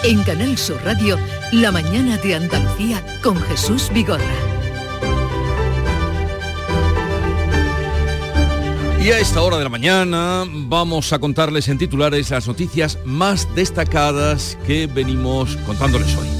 [0.01, 1.19] En Canal Sur Radio,
[1.51, 4.23] la mañana de Andalucía con Jesús Vigorra.
[9.03, 13.53] Y a esta hora de la mañana vamos a contarles en titulares las noticias más
[13.53, 16.36] destacadas que venimos contándoles hoy.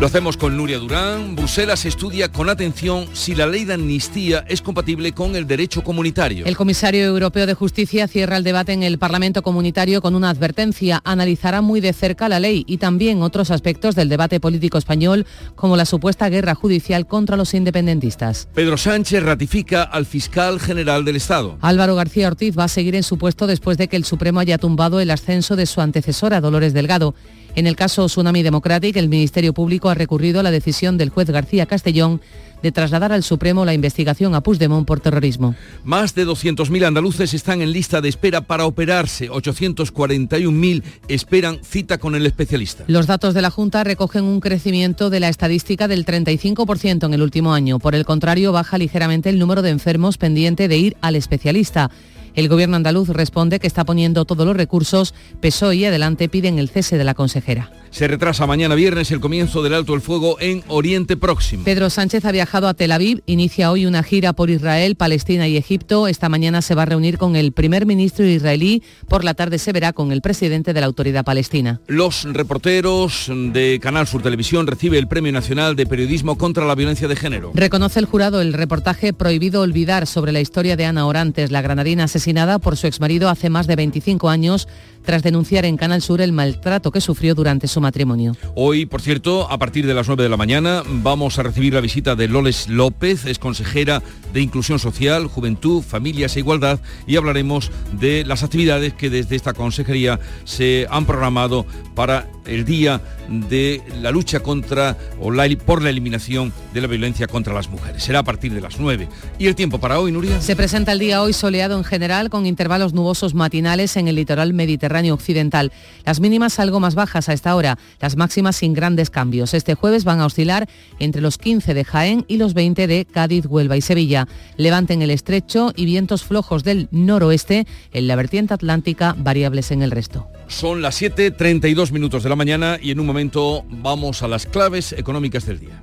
[0.00, 1.34] Lo hacemos con Nuria Durán.
[1.34, 6.46] Bruselas estudia con atención si la ley de amnistía es compatible con el derecho comunitario.
[6.46, 11.02] El comisario europeo de Justicia cierra el debate en el Parlamento Comunitario con una advertencia.
[11.04, 15.76] Analizará muy de cerca la ley y también otros aspectos del debate político español, como
[15.76, 18.48] la supuesta guerra judicial contra los independentistas.
[18.54, 21.58] Pedro Sánchez ratifica al fiscal general del Estado.
[21.60, 24.58] Álvaro García Ortiz va a seguir en su puesto después de que el Supremo haya
[24.58, 27.16] tumbado el ascenso de su antecesora, Dolores Delgado.
[27.54, 31.30] En el caso Tsunami Democratic, el Ministerio Público ha recurrido a la decisión del juez
[31.30, 32.20] García Castellón
[32.62, 35.54] de trasladar al Supremo la investigación a Puigdemont por terrorismo.
[35.84, 39.30] Más de 200.000 andaluces están en lista de espera para operarse.
[39.30, 42.84] 841.000 esperan cita con el especialista.
[42.86, 47.22] Los datos de la Junta recogen un crecimiento de la estadística del 35% en el
[47.22, 47.78] último año.
[47.78, 51.90] Por el contrario, baja ligeramente el número de enfermos pendiente de ir al especialista.
[52.38, 55.12] El gobierno andaluz responde que está poniendo todos los recursos.
[55.40, 57.72] PSOE y Adelante piden el cese de la consejera.
[57.90, 61.64] Se retrasa mañana viernes el comienzo del alto el fuego en Oriente Próximo.
[61.64, 65.56] Pedro Sánchez ha viajado a Tel Aviv, inicia hoy una gira por Israel, Palestina y
[65.56, 66.08] Egipto.
[66.08, 68.82] Esta mañana se va a reunir con el primer ministro israelí.
[69.08, 71.80] Por la tarde se verá con el presidente de la autoridad palestina.
[71.86, 77.08] Los reporteros de Canal Sur Televisión recibe el Premio Nacional de Periodismo contra la Violencia
[77.08, 77.52] de Género.
[77.54, 82.04] Reconoce el jurado el reportaje Prohibido Olvidar sobre la historia de Ana Orantes, la granadina
[82.04, 84.68] asesinada por su exmarido hace más de 25 años
[85.04, 88.36] tras denunciar en Canal Sur el maltrato que sufrió durante su matrimonio.
[88.54, 91.80] Hoy, por cierto, a partir de las 9 de la mañana vamos a recibir la
[91.80, 97.70] visita de Loles López, es consejera de Inclusión Social, Juventud, Familias e Igualdad y hablaremos
[97.92, 104.10] de las actividades que desde esta consejería se han programado para el día de la
[104.10, 108.02] lucha contra o la, por la eliminación de la violencia contra las mujeres.
[108.02, 109.08] Será a partir de las 9.
[109.38, 110.40] ¿Y el tiempo para hoy, Nuria?
[110.40, 114.54] Se presenta el día hoy soleado en general con intervalos nubosos matinales en el litoral
[114.54, 115.72] mediterráneo occidental.
[116.04, 117.67] Las mínimas algo más bajas a esta hora,
[118.00, 119.52] las máximas sin grandes cambios.
[119.52, 123.46] Este jueves van a oscilar entre los 15 de Jaén y los 20 de Cádiz,
[123.46, 124.28] Huelva y Sevilla.
[124.56, 129.90] Levanten el estrecho y vientos flojos del noroeste en la vertiente atlántica, variables en el
[129.90, 130.28] resto.
[130.46, 134.92] Son las 7.32 minutos de la mañana y en un momento vamos a las claves
[134.92, 135.82] económicas del día.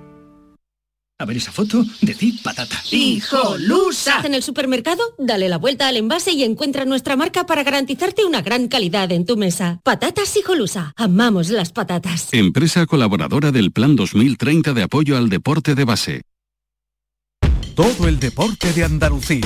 [1.21, 2.81] A ver esa foto, decid patata.
[2.89, 4.21] ¡Hijolusa!
[4.25, 8.41] En el supermercado, dale la vuelta al envase y encuentra nuestra marca para garantizarte una
[8.41, 9.81] gran calidad en tu mesa.
[9.83, 10.93] Patatas Hijolusa.
[10.95, 12.29] Amamos las patatas.
[12.31, 16.21] Empresa colaboradora del Plan 2030 de apoyo al deporte de base.
[17.75, 19.45] Todo el deporte de Andalucía,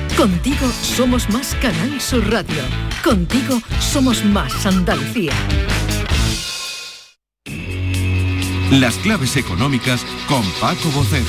[0.17, 2.61] Contigo somos más Canal Sur Radio.
[3.03, 5.31] Contigo somos más Andalucía.
[8.71, 11.25] Las claves económicas con Paco Bocero.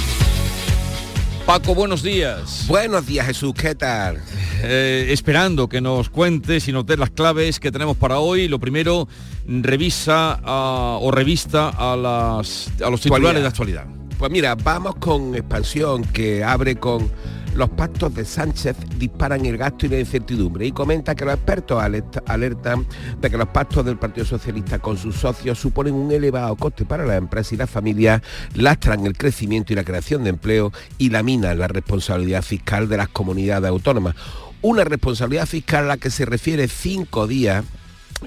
[1.47, 2.67] Paco, buenos días.
[2.69, 4.23] Buenos días, Jesús, ¿qué tal?
[4.63, 8.47] Eh, esperando que nos cuentes y nos des las claves que tenemos para hoy.
[8.47, 9.09] Lo primero,
[9.47, 13.87] revisa ah, o revista a, las, a los titulares de actualidad.
[14.19, 17.11] Pues mira, vamos con expansión que abre con
[17.55, 21.83] los pactos de Sánchez disparan el gasto y la incertidumbre y comenta que los expertos
[22.27, 22.87] alertan
[23.21, 27.05] de que los pactos del Partido Socialista con sus socios suponen un elevado coste para
[27.05, 28.23] las empresas y las familias,
[28.55, 33.09] lastran el crecimiento y la creación de empleo y laminan la responsabilidad fiscal de las
[33.09, 34.15] comunidades autónomas.
[34.63, 37.65] Una responsabilidad fiscal a la que se refiere cinco días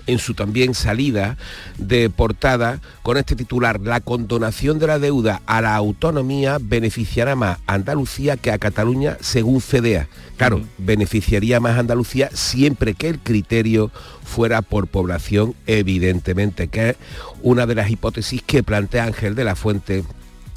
[0.07, 1.37] en su también salida
[1.77, 7.59] de portada con este titular, la condonación de la deuda a la autonomía beneficiará más
[7.67, 10.07] a Andalucía que a Cataluña según FEDEA.
[10.37, 13.91] Claro, beneficiaría más a Andalucía siempre que el criterio
[14.23, 16.95] fuera por población, evidentemente, que es
[17.41, 20.03] una de las hipótesis que plantea Ángel de la Fuente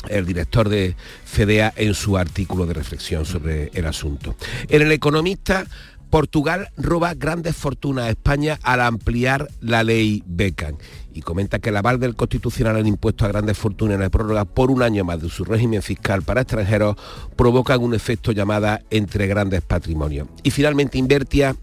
[0.09, 4.36] el director de FEDEA en su artículo de reflexión sobre el asunto.
[4.68, 5.66] En el economista
[6.11, 10.77] Portugal roba grandes fortunas a España al ampliar la ley Beckham
[11.13, 14.45] y comenta que el aval del Constitucional en impuesto a grandes fortunas en la prórroga
[14.45, 16.97] por un año más de su régimen fiscal para extranjeros
[17.37, 20.29] provocan un efecto llamada entre grandes patrimonios.
[20.43, 21.57] Y finalmente Invertia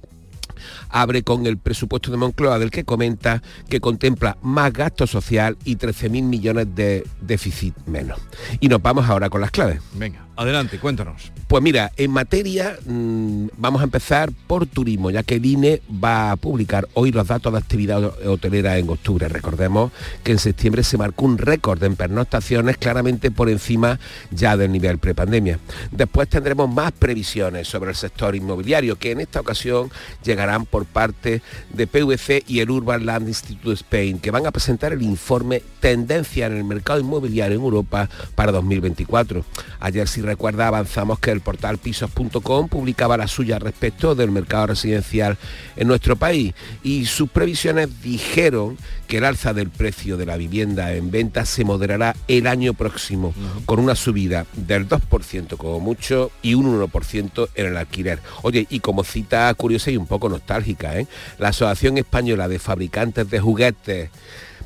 [0.90, 5.78] abre con el presupuesto de Moncloa del que comenta que contempla más gasto social y
[5.78, 8.20] 13.000 millones de déficit menos.
[8.60, 9.82] Y nos vamos ahora con las claves.
[9.94, 10.25] Venga.
[10.38, 11.32] Adelante, cuéntanos.
[11.48, 16.32] Pues mira, en materia mm, vamos a empezar por turismo, ya que el INE va
[16.32, 19.30] a publicar hoy los datos de actividad hotelera en octubre.
[19.30, 19.92] Recordemos
[20.24, 24.00] que en septiembre se marcó un récord en pernoctaciones claramente por encima
[24.32, 25.60] ya del nivel prepandemia.
[25.92, 29.90] Después tendremos más previsiones sobre el sector inmobiliario, que en esta ocasión
[30.24, 34.92] llegarán por parte de PVC y el Urban Land Institute Spain, que van a presentar
[34.92, 39.46] el informe Tendencia en el mercado inmobiliario en Europa para 2024.
[39.80, 45.38] Ayer sí recuerda, avanzamos que el portal pisos.com publicaba la suya respecto del mercado residencial
[45.76, 46.54] en nuestro país
[46.84, 51.64] y sus previsiones dijeron que el alza del precio de la vivienda en venta se
[51.64, 53.34] moderará el año próximo
[53.66, 58.20] con una subida del 2% como mucho y un 1% en el alquiler.
[58.42, 61.08] Oye, y como cita curiosa y un poco nostálgica, ¿eh?
[61.40, 64.10] la Asociación Española de Fabricantes de Juguetes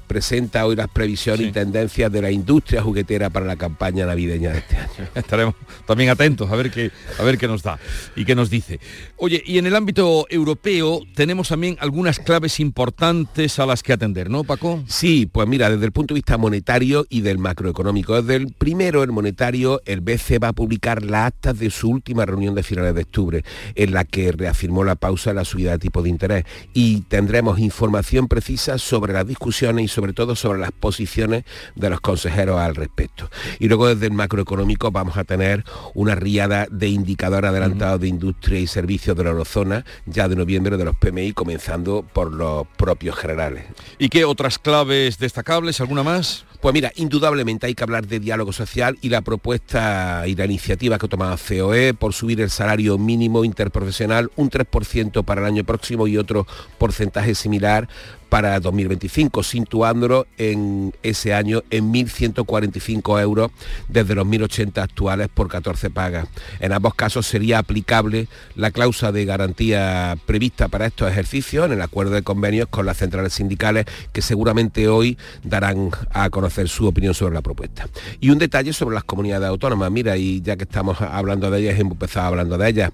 [0.09, 4.57] presenta hoy las previsiones y tendencias de la industria juguetera para la campaña navideña de
[4.57, 4.89] este año.
[5.15, 5.53] Estaremos
[5.85, 7.79] también atentos a ver qué, a ver qué nos da
[8.15, 8.79] y qué nos dice.
[9.17, 14.31] Oye, y en el ámbito europeo tenemos también algunas claves importantes a las que atender,
[14.31, 14.83] ¿no, Paco?
[14.87, 18.19] Sí, pues mira, desde el punto de vista monetario y del macroeconómico.
[18.19, 22.25] Desde el primero, el monetario, el BCE va a publicar las actas de su última
[22.25, 23.43] reunión de finales de octubre,
[23.75, 27.59] en la que reafirmó la pausa en la subida de tipo de interés y tendremos
[27.59, 31.43] información precisa sobre las discusiones y sobre sobre todo sobre las posiciones
[31.75, 33.29] de los consejeros al respecto.
[33.59, 38.61] Y luego desde el macroeconómico vamos a tener una riada de indicadores adelantados de industria
[38.61, 43.17] y servicios de la eurozona ya de noviembre de los PMI, comenzando por los propios
[43.17, 43.65] generales.
[43.97, 45.81] ¿Y qué otras claves destacables?
[45.81, 46.45] ¿Alguna más?
[46.61, 50.97] Pues mira, indudablemente hay que hablar de diálogo social y la propuesta y la iniciativa
[50.97, 55.63] que ha tomado COE por subir el salario mínimo interprofesional un 3% para el año
[55.63, 56.45] próximo y otro
[56.77, 57.87] porcentaje similar
[58.29, 63.51] para 2025, situándolo en ese año en 1.145 euros
[63.87, 66.27] desde los 1.080 actuales por 14 pagas.
[66.59, 71.81] En ambos casos sería aplicable la cláusula de garantía prevista para estos ejercicios en el
[71.81, 77.13] acuerdo de convenios con las centrales sindicales que seguramente hoy darán a conocer su opinión
[77.13, 77.87] sobre la propuesta.
[78.19, 79.91] Y un detalle sobre las comunidades autónomas.
[79.91, 82.91] Mira, y ya que estamos hablando de ellas, hemos empezado hablando de ellas.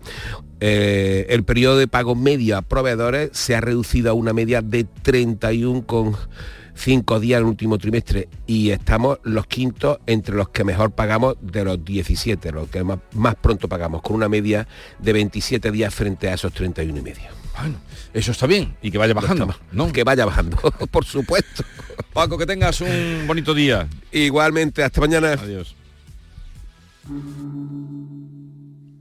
[0.68, 4.88] Eh, el periodo de pago medio a proveedores se ha reducido a una media de
[4.88, 11.36] 31,5 días en el último trimestre y estamos los quintos entre los que mejor pagamos
[11.40, 16.30] de los 17, los que más, pronto pagamos, con una media de 27 días frente
[16.30, 17.30] a esos 31 y medio.
[17.60, 17.76] Bueno,
[18.12, 19.94] eso está bien y que vaya bajando, ¿no?
[19.94, 20.58] Que vaya bajando,
[20.90, 21.64] por supuesto.
[22.12, 23.88] Paco, que tengas un bonito día.
[24.12, 25.34] Igualmente, hasta mañana.
[25.34, 25.76] Adiós.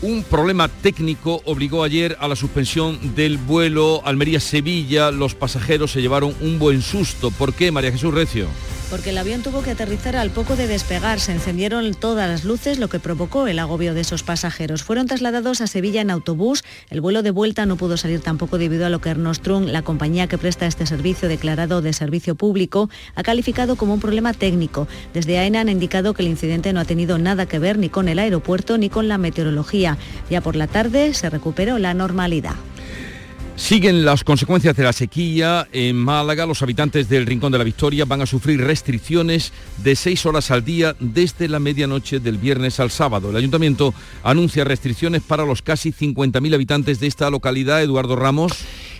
[0.00, 5.10] Un problema técnico obligó ayer a la suspensión del vuelo Almería-Sevilla.
[5.10, 7.32] Los pasajeros se llevaron un buen susto.
[7.32, 8.46] ¿Por qué, María Jesús Recio?
[8.90, 11.20] Porque el avión tuvo que aterrizar al poco de despegar.
[11.20, 14.82] Se encendieron todas las luces, lo que provocó el agobio de esos pasajeros.
[14.82, 16.64] Fueron trasladados a Sevilla en autobús.
[16.90, 20.26] El vuelo de vuelta no pudo salir tampoco debido a lo que Ernostrum, la compañía
[20.26, 24.88] que presta este servicio declarado de servicio público, ha calificado como un problema técnico.
[25.12, 28.08] Desde AENA han indicado que el incidente no ha tenido nada que ver ni con
[28.08, 29.98] el aeropuerto ni con la meteorología.
[30.30, 32.54] Ya por la tarde se recuperó la normalidad.
[33.58, 35.66] Siguen las consecuencias de la sequía.
[35.72, 40.24] En Málaga, los habitantes del Rincón de la Victoria van a sufrir restricciones de seis
[40.24, 43.30] horas al día desde la medianoche del viernes al sábado.
[43.30, 43.92] El ayuntamiento
[44.22, 47.82] anuncia restricciones para los casi 50.000 habitantes de esta localidad.
[47.82, 48.52] Eduardo Ramos.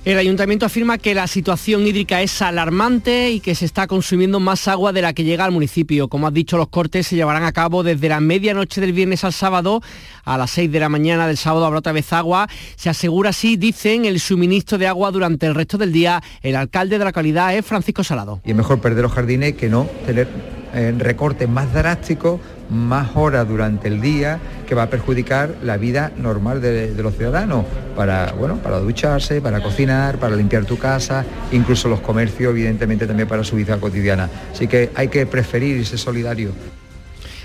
[0.09, 4.67] El ayuntamiento afirma que la situación hídrica es alarmante y que se está consumiendo más
[4.67, 6.09] agua de la que llega al municipio.
[6.09, 9.35] Como has dicho, los cortes se llevarán a cabo desde la medianoche del viernes al
[9.35, 9.83] sábado.
[10.25, 12.49] A las 6 de la mañana del sábado habrá otra vez agua.
[12.77, 16.23] Se asegura así, dicen, el suministro de agua durante el resto del día.
[16.41, 18.41] El alcalde de la localidad es Francisco Salado.
[18.47, 20.27] Y es mejor perder los jardines que no tener
[20.75, 22.41] eh, recortes más drásticos
[22.71, 27.65] más horas durante el día que va a perjudicar la vida normal de, los ciudadanos
[27.97, 33.29] para, bueno, para ducharse, para cocinar, para limpiar tu casa, incluso los comercios, evidentemente también
[33.29, 34.29] para su vida cotidiana.
[34.53, 36.53] Así que hay que preferir y ser solidario.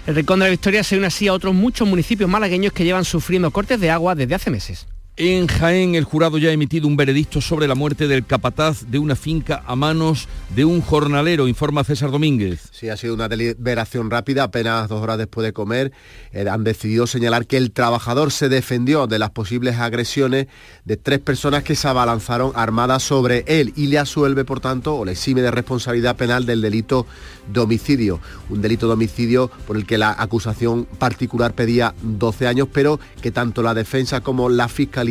[0.05, 3.05] El Rincón de la Victoria se une así a otros muchos municipios malagueños que llevan
[3.05, 4.85] sufriendo cortes de agua desde hace meses.
[5.15, 8.97] En Jaén, el jurado ya ha emitido un veredicto sobre la muerte del capataz de
[8.97, 12.69] una finca a manos de un jornalero, informa César Domínguez.
[12.71, 15.91] Sí, ha sido una deliberación rápida, apenas dos horas después de comer.
[16.31, 20.47] Eh, han decidido señalar que el trabajador se defendió de las posibles agresiones
[20.83, 25.05] de tres personas que se abalanzaron armadas sobre él y le asuelve, por tanto, o
[25.05, 27.05] le exime de responsabilidad penal del delito
[27.53, 28.19] de homicidio.
[28.49, 33.29] Un delito de homicidio por el que la acusación particular pedía 12 años, pero que
[33.29, 35.02] tanto la defensa como la fiscalía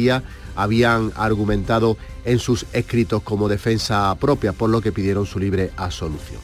[0.57, 6.40] habían argumentado en sus escritos como defensa propia, por lo que pidieron su libre absolución.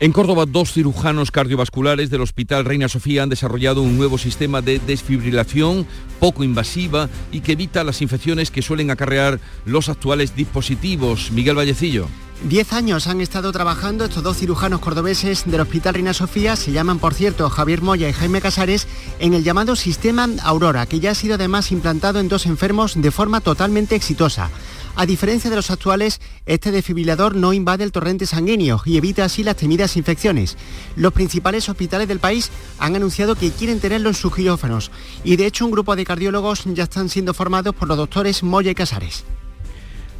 [0.00, 4.80] En Córdoba, dos cirujanos cardiovasculares del Hospital Reina Sofía han desarrollado un nuevo sistema de
[4.80, 5.86] desfibrilación
[6.18, 11.30] poco invasiva y que evita las infecciones que suelen acarrear los actuales dispositivos.
[11.30, 12.08] Miguel Vallecillo.
[12.44, 16.98] Diez años han estado trabajando estos dos cirujanos cordobeses del Hospital Reina Sofía, se llaman
[16.98, 18.88] por cierto Javier Moya y Jaime Casares,
[19.20, 23.10] en el llamado sistema Aurora, que ya ha sido además implantado en dos enfermos de
[23.12, 24.50] forma totalmente exitosa.
[24.96, 29.44] A diferencia de los actuales, este desfibrilador no invade el torrente sanguíneo y evita así
[29.44, 30.58] las temidas infecciones.
[30.96, 34.90] Los principales hospitales del país han anunciado que quieren tenerlo en sus quirófanos
[35.22, 38.72] y de hecho un grupo de cardiólogos ya están siendo formados por los doctores Moya
[38.72, 39.24] y Casares.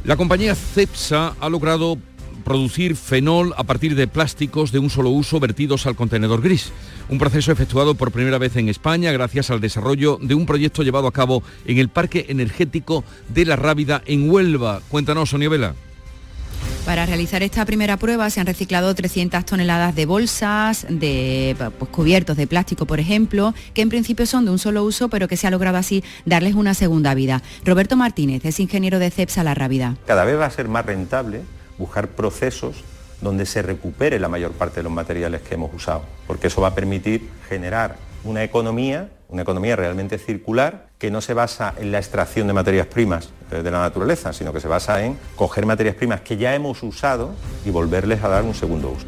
[0.05, 1.97] La compañía CEPSA ha logrado
[2.43, 6.71] producir fenol a partir de plásticos de un solo uso vertidos al contenedor gris.
[7.09, 11.07] Un proceso efectuado por primera vez en España gracias al desarrollo de un proyecto llevado
[11.07, 14.81] a cabo en el Parque Energético de la Rábida en Huelva.
[14.89, 15.75] Cuéntanos, Sonia Vela.
[16.85, 22.35] Para realizar esta primera prueba se han reciclado 300 toneladas de bolsas, de pues, cubiertos
[22.35, 25.47] de plástico, por ejemplo, que en principio son de un solo uso, pero que se
[25.47, 27.41] ha logrado así darles una segunda vida.
[27.63, 29.95] Roberto Martínez es ingeniero de CEPSA La Rábida.
[30.05, 31.43] Cada vez va a ser más rentable
[31.77, 32.83] buscar procesos
[33.21, 36.69] donde se recupere la mayor parte de los materiales que hemos usado, porque eso va
[36.69, 41.99] a permitir generar una economía, una economía realmente circular, que no se basa en la
[41.99, 45.95] extracción de materias primas eh, de la naturaleza, sino que se basa en coger materias
[45.95, 47.33] primas que ya hemos usado
[47.65, 49.05] y volverles a dar un segundo uso.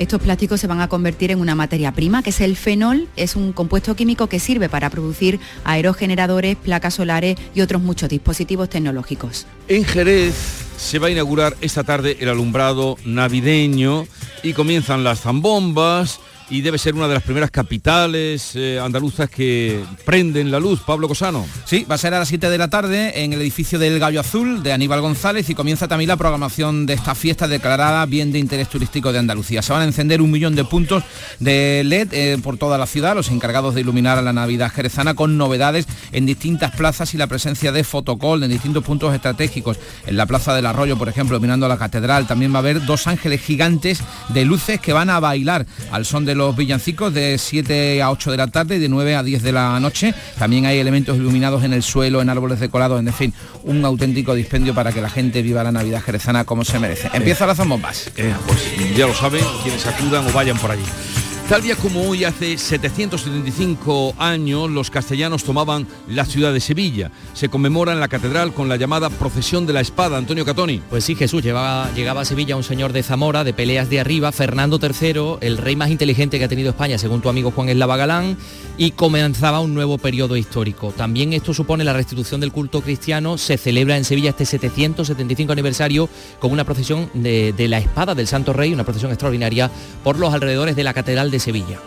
[0.00, 3.36] Estos plásticos se van a convertir en una materia prima, que es el fenol, es
[3.36, 9.46] un compuesto químico que sirve para producir aerogeneradores, placas solares y otros muchos dispositivos tecnológicos.
[9.68, 10.34] En Jerez
[10.78, 14.06] se va a inaugurar esta tarde el alumbrado navideño
[14.42, 16.18] y comienzan las zambombas
[16.50, 20.80] y debe ser una de las primeras capitales eh, andaluzas que prenden la luz.
[20.80, 21.46] Pablo Cosano.
[21.64, 24.20] Sí, va a ser a las 7 de la tarde en el edificio del Gallo
[24.20, 28.40] Azul de Aníbal González y comienza también la programación de esta fiesta declarada bien de
[28.40, 29.62] interés turístico de Andalucía.
[29.62, 31.04] Se van a encender un millón de puntos
[31.38, 35.14] de LED eh, por toda la ciudad, los encargados de iluminar a la Navidad jerezana
[35.14, 39.78] con novedades en distintas plazas y la presencia de fotocall en distintos puntos estratégicos.
[40.06, 43.06] En la Plaza del Arroyo, por ejemplo, iluminando la catedral, también va a haber dos
[43.06, 48.02] ángeles gigantes de luces que van a bailar al son de los villancicos de 7
[48.02, 50.14] a 8 de la tarde y de 9 a 10 de la noche.
[50.38, 53.34] También hay elementos iluminados en el suelo, en árboles decorados, en fin,
[53.64, 57.10] un auténtico dispendio para que la gente viva la Navidad jerezana como se merece.
[57.12, 58.10] Empieza las bombas.
[58.16, 60.84] Eh, pues ya lo saben, quienes acudan o vayan por allí.
[61.50, 67.10] Tal día como hoy, hace 775 años, los castellanos tomaban la ciudad de Sevilla.
[67.34, 70.16] Se conmemora en la catedral con la llamada Procesión de la Espada.
[70.16, 70.80] Antonio Catoni.
[70.88, 74.30] Pues sí, Jesús, llegaba, llegaba a Sevilla un señor de Zamora, de peleas de arriba,
[74.30, 77.96] Fernando III, el rey más inteligente que ha tenido España, según tu amigo Juan Eslava
[77.96, 78.36] Galán,
[78.78, 80.94] y comenzaba un nuevo periodo histórico.
[80.96, 83.38] También esto supone la restitución del culto cristiano.
[83.38, 88.28] Se celebra en Sevilla este 775 aniversario con una procesión de, de la Espada del
[88.28, 89.68] Santo Rey, una procesión extraordinaria
[90.04, 91.80] por los alrededores de la catedral de Sevilla.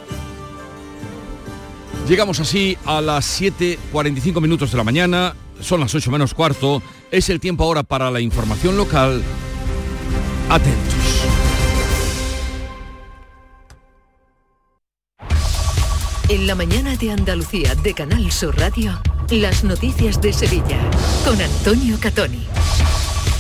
[2.08, 6.82] Llegamos así a las 7.45 minutos de la mañana, son las 8 menos cuarto,
[7.12, 9.24] es el tiempo ahora para la información local.
[10.50, 10.94] Atentos.
[16.30, 19.00] En la mañana de Andalucía de Canal Sur Radio,
[19.30, 20.80] las noticias de Sevilla
[21.26, 22.48] con Antonio Catoni.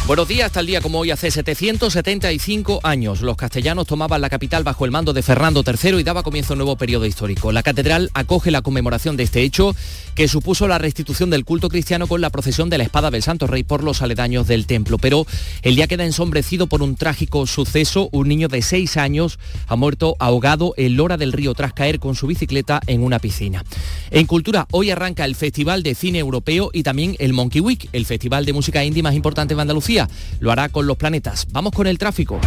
[0.05, 4.83] Buenos días, tal día como hoy hace 775 años, los castellanos tomaban la capital bajo
[4.83, 7.53] el mando de Fernando III y daba comienzo un nuevo periodo histórico.
[7.53, 9.73] La catedral acoge la conmemoración de este hecho
[10.13, 13.47] que supuso la restitución del culto cristiano con la procesión de la espada del Santo
[13.47, 14.97] Rey por los aledaños del templo.
[14.97, 15.25] Pero
[15.61, 18.09] el día queda ensombrecido por un trágico suceso.
[18.11, 22.15] Un niño de 6 años ha muerto ahogado en Lora del Río tras caer con
[22.15, 23.63] su bicicleta en una piscina.
[24.11, 28.05] En cultura, hoy arranca el Festival de Cine Europeo y también el Monkey Week, el
[28.05, 29.92] festival de música indie más importante de Andalucía
[30.39, 31.47] lo hará con los planetas.
[31.51, 32.39] Vamos con el tráfico,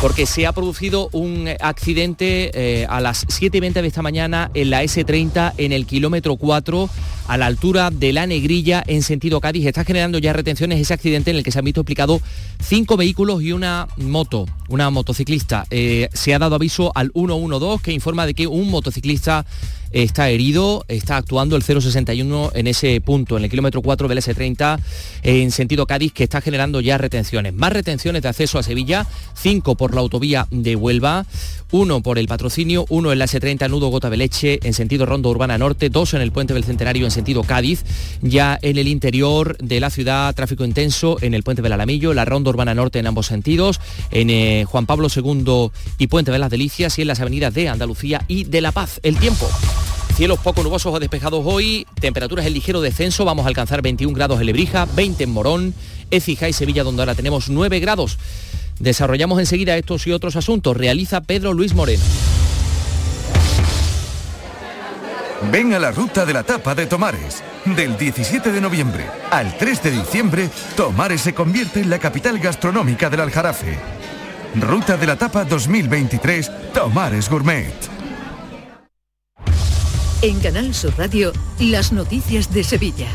[0.00, 4.82] porque se ha producido un accidente eh, a las 7.20 de esta mañana en la
[4.82, 6.88] S30 en el kilómetro 4
[7.28, 9.66] a la altura de la Negrilla en sentido Cádiz.
[9.66, 12.20] Está generando ya retenciones ese accidente en el que se han visto explicado
[12.60, 15.66] cinco vehículos y una moto, una motociclista.
[15.70, 19.44] Eh, se ha dado aviso al 112 que informa de que un motociclista
[19.90, 24.78] está herido, está actuando el 061 en ese punto, en el kilómetro 4 del S30
[25.22, 27.54] en sentido Cádiz, que está generando ya retenciones.
[27.54, 31.26] Más retenciones de acceso a Sevilla, 5 por la autovía de Huelva,
[31.70, 35.28] uno por el patrocinio, uno en la S30 Nudo Gota de Leche en sentido Ronda
[35.28, 37.84] Urbana Norte, dos en el Puente del Centenario en sentido Cádiz,
[38.22, 42.24] ya en el interior de la ciudad tráfico intenso en el Puente del Alamillo, la
[42.24, 43.80] Ronda Urbana Norte en ambos sentidos,
[44.12, 47.68] en eh, Juan Pablo II y Puente de las Delicias y en las avenidas de
[47.68, 49.00] Andalucía y de La Paz.
[49.02, 49.50] El tiempo.
[50.14, 54.38] Cielos poco nubosos o despejados hoy, temperaturas en ligero descenso, vamos a alcanzar 21 grados
[54.38, 55.74] en Lebrija, 20 en Morón,
[56.12, 58.16] Écija y Sevilla donde ahora tenemos 9 grados.
[58.78, 60.76] Desarrollamos enseguida estos y otros asuntos.
[60.76, 62.02] Realiza Pedro Luis Moreno.
[65.52, 67.42] Ven a la ruta de la tapa de Tomares.
[67.64, 73.08] Del 17 de noviembre al 3 de diciembre, Tomares se convierte en la capital gastronómica
[73.08, 73.78] del Aljarafe.
[74.56, 77.72] Ruta de la tapa 2023, Tomares Gourmet.
[80.22, 83.08] En Canal Sur Radio, las noticias de Sevilla.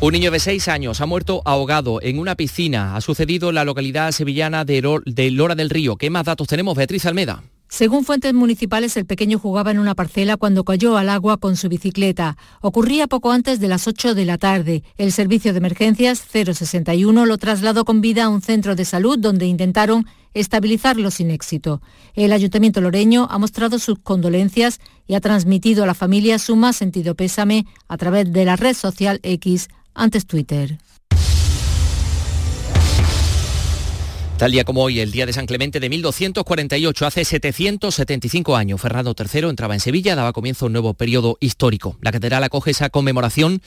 [0.00, 2.96] Un niño de 6 años ha muerto ahogado en una piscina.
[2.96, 5.96] Ha sucedido en la localidad sevillana de, de Lora del Río.
[5.96, 7.42] ¿Qué más datos tenemos, Beatriz Almeda?
[7.68, 11.68] Según fuentes municipales, el pequeño jugaba en una parcela cuando cayó al agua con su
[11.68, 12.38] bicicleta.
[12.62, 14.82] Ocurría poco antes de las 8 de la tarde.
[14.96, 19.46] El servicio de emergencias 061 lo trasladó con vida a un centro de salud donde
[19.46, 21.82] intentaron estabilizarlo sin éxito.
[22.14, 26.76] El ayuntamiento loreño ha mostrado sus condolencias y ha transmitido a la familia su más
[26.76, 30.78] sentido pésame a través de la red social X, antes Twitter.
[34.38, 39.12] Tal día como hoy, el día de San Clemente de 1248, hace 775 años, Fernando
[39.18, 41.98] III entraba en Sevilla, daba comienzo a un nuevo periodo histórico.
[42.02, 43.60] La catedral acoge esa conmemoración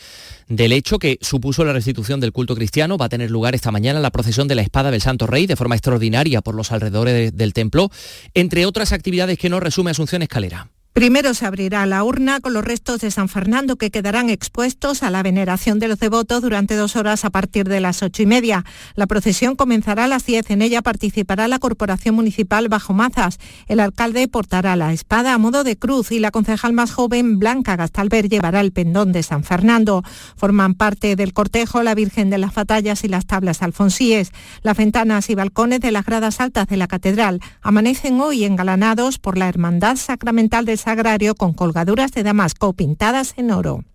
[0.47, 2.97] del hecho que supuso la restitución del culto cristiano.
[2.97, 5.57] Va a tener lugar esta mañana la procesión de la espada del Santo Rey de
[5.57, 7.91] forma extraordinaria por los alrededores del templo,
[8.33, 10.69] entre otras actividades que nos resume Asunción Escalera.
[10.93, 15.09] Primero se abrirá la urna con los restos de San Fernando que quedarán expuestos a
[15.09, 18.65] la veneración de los devotos durante dos horas a partir de las ocho y media.
[18.95, 20.51] La procesión comenzará a las diez.
[20.51, 23.39] En ella participará la Corporación Municipal Bajo Mazas.
[23.67, 27.77] El alcalde portará la espada a modo de cruz y la concejal más joven, Blanca
[27.77, 30.03] Gastalver, llevará el pendón de San Fernando.
[30.35, 34.31] Forman parte del cortejo la Virgen de las Batallas y las tablas alfonsíes.
[34.61, 39.37] Las ventanas y balcones de las gradas altas de la catedral amanecen hoy engalanados por
[39.37, 43.85] la Hermandad Sacramental del Sagrario con colgaduras de damasco pintadas en oro.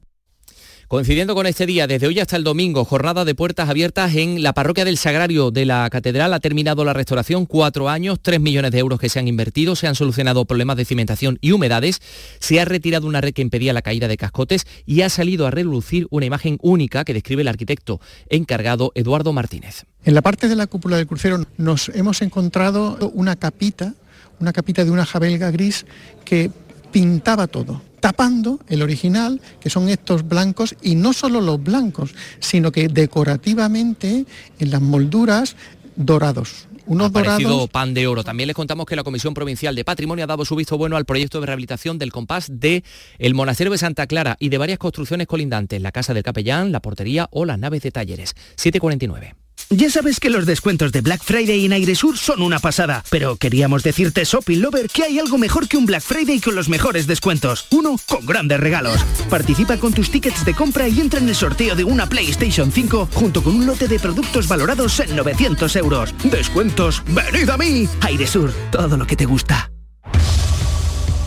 [0.86, 4.52] Coincidiendo con este día, desde hoy hasta el domingo, jornada de puertas abiertas en la
[4.52, 6.32] parroquia del Sagrario de la Catedral.
[6.32, 9.88] Ha terminado la restauración, cuatro años, tres millones de euros que se han invertido, se
[9.88, 12.00] han solucionado problemas de cimentación y humedades,
[12.38, 15.50] se ha retirado una red que impedía la caída de cascotes y ha salido a
[15.50, 19.86] relucir una imagen única que describe el arquitecto encargado Eduardo Martínez.
[20.04, 23.94] En la parte de la cúpula del crucero nos hemos encontrado una capita
[24.38, 25.86] una capita de una jabelga gris
[26.24, 26.50] que
[26.96, 32.72] pintaba todo, tapando el original, que son estos blancos, y no solo los blancos, sino
[32.72, 34.24] que decorativamente
[34.58, 35.56] en las molduras
[35.94, 36.68] dorados.
[36.86, 38.24] Unos parecido dorados pan de oro.
[38.24, 41.04] También les contamos que la Comisión Provincial de Patrimonio ha dado su visto bueno al
[41.04, 42.82] proyecto de rehabilitación del compás de
[43.18, 46.80] el Monasterio de Santa Clara y de varias construcciones colindantes, la Casa del Capellán, la
[46.80, 48.34] portería o las naves de talleres.
[48.56, 49.45] 749.
[49.70, 53.82] Ya sabes que los descuentos de Black Friday en Airesur son una pasada, pero queríamos
[53.82, 57.66] decirte, Shopping Lover, que hay algo mejor que un Black Friday con los mejores descuentos.
[57.70, 59.04] Uno con grandes regalos.
[59.28, 63.08] Participa con tus tickets de compra y entra en el sorteo de una PlayStation 5
[63.12, 66.14] junto con un lote de productos valorados en 900 euros.
[66.22, 67.88] Descuentos, venid a mí.
[68.02, 69.72] Airesur, todo lo que te gusta.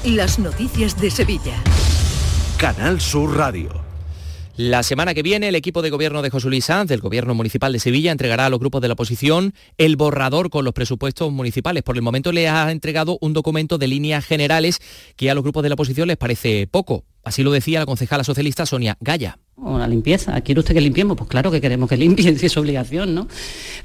[0.05, 1.61] Las noticias de Sevilla.
[2.57, 3.88] Canal Sur Radio.
[4.61, 7.71] La semana que viene, el equipo de gobierno de José Luis Sanz, del Gobierno Municipal
[7.71, 11.81] de Sevilla, entregará a los grupos de la oposición el borrador con los presupuestos municipales.
[11.81, 14.81] Por el momento le ha entregado un documento de líneas generales
[15.15, 17.05] que a los grupos de la oposición les parece poco.
[17.23, 19.39] Así lo decía la concejala socialista Sonia Gaya.
[19.55, 20.39] O la limpieza.
[20.41, 21.17] ¿Quiere usted que limpiemos?
[21.17, 23.27] Pues claro que queremos que limpien, si es obligación, ¿no?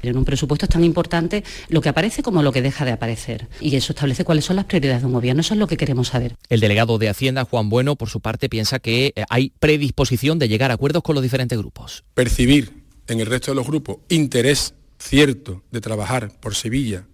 [0.01, 2.91] Pero en un presupuesto es tan importante lo que aparece como lo que deja de
[2.91, 3.47] aparecer.
[3.59, 5.41] Y eso establece cuáles son las prioridades de un gobierno.
[5.41, 6.35] Eso es lo que queremos saber.
[6.49, 10.47] El delegado de Hacienda, Juan Bueno, por su parte, piensa que eh, hay predisposición de
[10.47, 12.05] llegar a acuerdos con los diferentes grupos.
[12.13, 17.05] Percibir en el resto de los grupos interés cierto de trabajar por Sevilla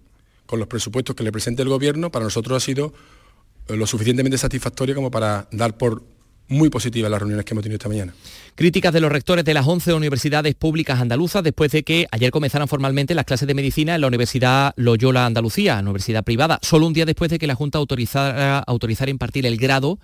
[0.46, 2.92] con los presupuestos que le presente el gobierno, para nosotros ha sido
[3.76, 6.02] lo suficientemente satisfactorio como para dar por
[6.48, 8.14] muy positivas las reuniones que hemos tenido esta mañana.
[8.54, 12.68] Críticas de los rectores de las 11 universidades públicas andaluzas después de que ayer comenzaran
[12.68, 17.06] formalmente las clases de medicina en la Universidad Loyola Andalucía, universidad privada, solo un día
[17.06, 19.98] después de que la Junta autorizara, autorizara impartir el grado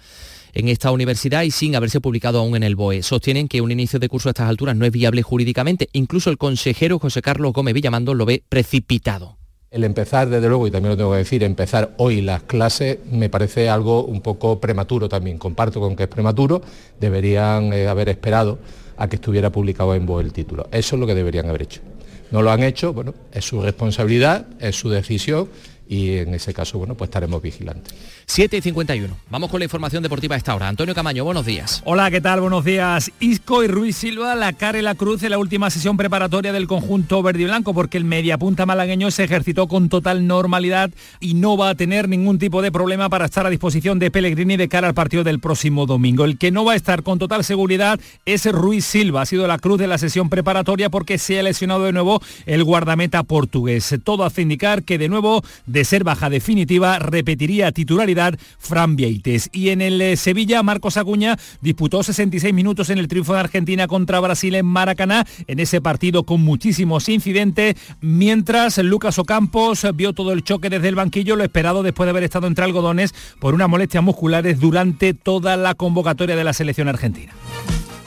[0.55, 3.03] en esta universidad y sin haberse publicado aún en el BOE.
[3.03, 5.89] Sostienen que un inicio de curso a estas alturas no es viable jurídicamente.
[5.93, 9.38] Incluso el consejero José Carlos Gómez Villamando lo ve precipitado.
[9.71, 13.29] El empezar, desde luego, y también lo tengo que decir, empezar hoy las clases me
[13.29, 15.37] parece algo un poco prematuro también.
[15.37, 16.63] Comparto con que es prematuro,
[16.99, 18.59] deberían eh, haber esperado
[18.97, 20.69] a que estuviera publicado en voz el título.
[20.73, 21.83] Eso es lo que deberían haber hecho.
[22.31, 25.51] No lo han hecho, bueno, es su responsabilidad, es su decisión
[25.87, 27.95] y en ese caso, bueno, pues estaremos vigilantes.
[28.29, 29.17] 7 y 51.
[29.31, 30.69] Vamos con la información deportiva a esta hora.
[30.69, 31.81] Antonio Camaño, buenos días.
[31.87, 32.43] Hola, ¿qué tal?
[32.43, 33.11] Buenos días.
[33.21, 36.67] Isco y Ruiz Silva, la cara y la cruz en la última sesión preparatoria del
[36.67, 41.57] conjunto verde y blanco, porque el mediapunta malagueño se ejercitó con total normalidad y no
[41.57, 44.89] va a tener ningún tipo de problema para estar a disposición de Pellegrini de cara
[44.89, 46.27] al partido del próximo domingo.
[46.27, 49.23] El que no va a estar con total seguridad es Ruiz Silva.
[49.23, 52.63] Ha sido la cruz de la sesión preparatoria porque se ha lesionado de nuevo el
[52.63, 53.97] guardameta portugués.
[54.05, 58.18] Todo hace indicar que de nuevo, de ser baja definitiva, repetiría titularidad
[58.59, 59.49] Fran Vieites.
[59.53, 63.87] Y en el eh, Sevilla, Marcos Acuña disputó 66 minutos en el triunfo de Argentina
[63.87, 70.33] contra Brasil en Maracaná, en ese partido con muchísimos incidentes, mientras Lucas Ocampos vio todo
[70.33, 73.69] el choque desde el banquillo, lo esperado después de haber estado entre algodones por unas
[73.69, 77.33] molestias musculares durante toda la convocatoria de la selección argentina.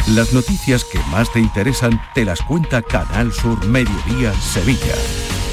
[0.08, 4.96] Las noticias que más te interesan te las cuenta Canal Sur Mediodía Sevilla.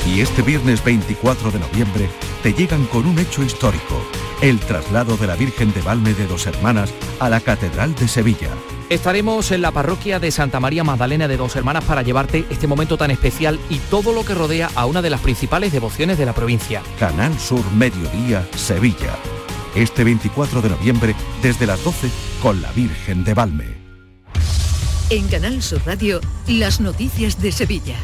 [0.06, 2.09] Y este viernes 24 de noviembre
[2.42, 4.02] te llegan con un hecho histórico,
[4.41, 8.51] el traslado de la Virgen de Valme de Dos Hermanas a la Catedral de Sevilla.
[8.89, 12.97] Estaremos en la parroquia de Santa María Magdalena de Dos Hermanas para llevarte este momento
[12.97, 16.34] tan especial y todo lo que rodea a una de las principales devociones de la
[16.34, 16.82] provincia.
[16.99, 19.16] Canal Sur Mediodía Sevilla.
[19.74, 22.09] Este 24 de noviembre desde las 12
[22.41, 23.66] con la Virgen de Valme.
[25.11, 27.97] En Canal Sur Radio, las noticias de Sevilla.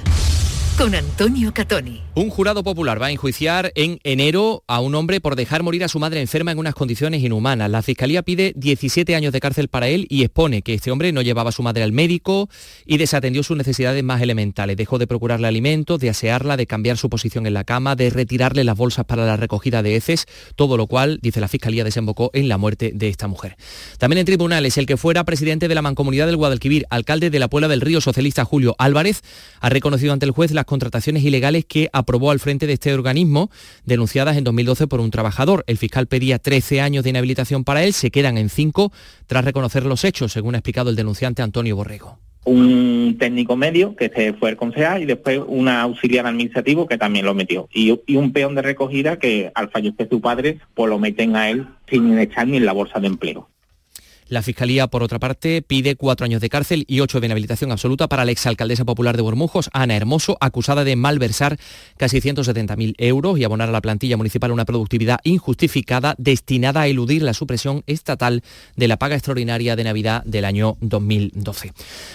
[0.76, 2.02] Con Antonio Catoni.
[2.16, 5.88] Un jurado popular va a enjuiciar en enero a un hombre por dejar morir a
[5.88, 7.70] su madre enferma en unas condiciones inhumanas.
[7.70, 11.22] La Fiscalía pide 17 años de cárcel para él y expone que este hombre no
[11.22, 12.48] llevaba a su madre al médico
[12.86, 14.76] y desatendió sus necesidades más elementales.
[14.76, 18.64] Dejó de procurarle alimentos, de asearla, de cambiar su posición en la cama, de retirarle
[18.64, 22.48] las bolsas para la recogida de heces, todo lo cual, dice la Fiscalía, desembocó en
[22.48, 23.56] la muerte de esta mujer.
[23.98, 27.48] También en tribunales, el que fuera presidente de la Mancomunidad del Guadalquivir, alcalde de la
[27.48, 29.22] Puebla del Río socialista Julio Álvarez,
[29.60, 33.50] ha reconocido ante el juez la contrataciones ilegales que aprobó al frente de este organismo,
[33.84, 35.64] denunciadas en 2012 por un trabajador.
[35.66, 38.92] El fiscal pedía 13 años de inhabilitación para él, se quedan en 5
[39.26, 44.10] tras reconocer los hechos, según ha explicado el denunciante Antonio Borrego un técnico medio que
[44.14, 48.16] se fue el concejal y después un auxiliar administrativo que también lo metió y, y,
[48.16, 52.18] un peón de recogida que al fallecer su padre pues lo meten a él sin
[52.18, 53.48] echar ni en la bolsa de empleo.
[54.28, 58.08] La Fiscalía, por otra parte, pide cuatro años de cárcel y ocho de inhabilitación absoluta
[58.08, 61.58] para la exalcaldesa popular de Bormujos, Ana Hermoso, acusada de malversar
[61.98, 67.22] casi 170.000 euros y abonar a la plantilla municipal una productividad injustificada destinada a eludir
[67.22, 68.42] la supresión estatal
[68.76, 71.72] de la paga extraordinaria de Navidad del año 2012.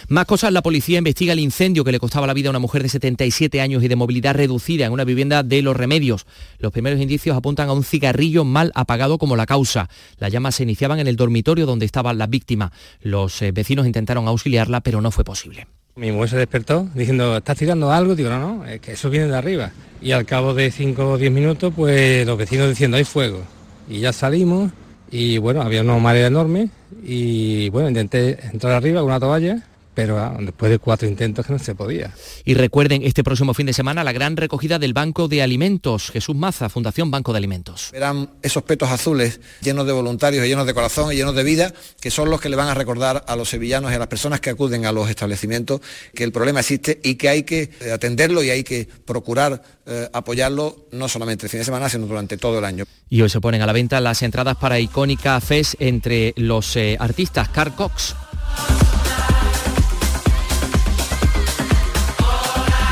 [0.07, 2.82] Más cosas, la policía investiga el incendio que le costaba la vida a una mujer
[2.82, 6.26] de 77 años y de movilidad reducida en una vivienda de Los Remedios.
[6.57, 9.89] Los primeros indicios apuntan a un cigarrillo mal apagado como la causa.
[10.18, 12.71] Las llamas se iniciaban en el dormitorio donde estaba la víctima.
[13.01, 15.67] Los eh, vecinos intentaron auxiliarla, pero no fue posible.
[15.95, 18.15] Mi mujer se despertó diciendo, ¿estás tirando algo?
[18.15, 19.71] Digo, no, no, es que eso viene de arriba.
[20.01, 23.41] Y al cabo de 5 o 10 minutos, pues los vecinos diciendo, hay fuego.
[23.89, 24.71] Y ya salimos
[25.11, 26.69] y bueno, había una marea enorme
[27.03, 29.63] y bueno, intenté entrar arriba con una toalla
[29.99, 32.13] pero ah, después de cuatro intentos que no se podía.
[32.45, 36.09] Y recuerden este próximo fin de semana la gran recogida del Banco de Alimentos.
[36.09, 37.89] Jesús Maza, Fundación Banco de Alimentos.
[37.91, 42.11] Verán esos petos azules llenos de voluntarios, llenos de corazón y llenos de vida, que
[42.11, 44.51] son los que le van a recordar a los sevillanos y a las personas que
[44.51, 45.81] acuden a los establecimientos
[46.15, 50.07] que el problema existe y que hay que eh, atenderlo y hay que procurar eh,
[50.13, 52.85] apoyarlo no solamente el fin de semana, sino durante todo el año.
[53.09, 56.95] Y hoy se ponen a la venta las entradas para icónica FES entre los eh,
[57.01, 58.15] artistas Carl Cox.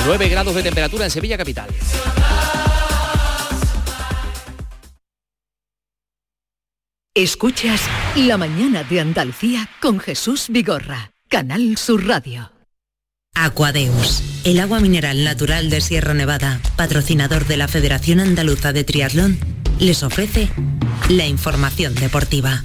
[0.07, 1.69] 9 grados de temperatura en Sevilla capital.
[7.13, 7.81] Escuchas
[8.15, 12.53] La mañana de Andalucía con Jesús Vigorra, Canal Sur Radio.
[13.35, 19.37] Aquadeus, el agua mineral natural de Sierra Nevada, patrocinador de la Federación Andaluza de Triatlón,
[19.77, 20.47] les ofrece
[21.09, 22.63] la información deportiva.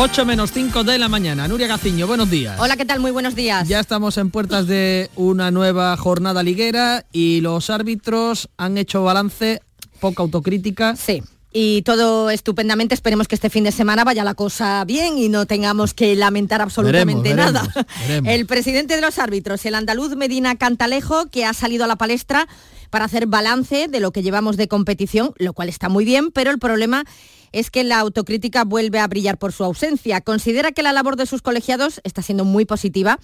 [0.00, 1.48] 8 menos 5 de la mañana.
[1.48, 2.56] Nuria Gaciño, buenos días.
[2.60, 3.00] Hola, ¿qué tal?
[3.00, 3.66] Muy buenos días.
[3.66, 9.60] Ya estamos en puertas de una nueva jornada liguera y los árbitros han hecho balance,
[9.98, 10.94] poca autocrítica.
[10.94, 11.24] Sí.
[11.52, 15.46] Y todo estupendamente, esperemos que este fin de semana vaya la cosa bien y no
[15.46, 17.66] tengamos que lamentar absolutamente nada.
[18.24, 22.46] El presidente de los árbitros, el andaluz Medina Cantalejo, que ha salido a la palestra
[22.90, 26.52] para hacer balance de lo que llevamos de competición, lo cual está muy bien, pero
[26.52, 27.04] el problema
[27.52, 30.20] es que la autocrítica vuelve a brillar por su ausencia.
[30.20, 33.18] Considera que la labor de sus colegiados está siendo muy positiva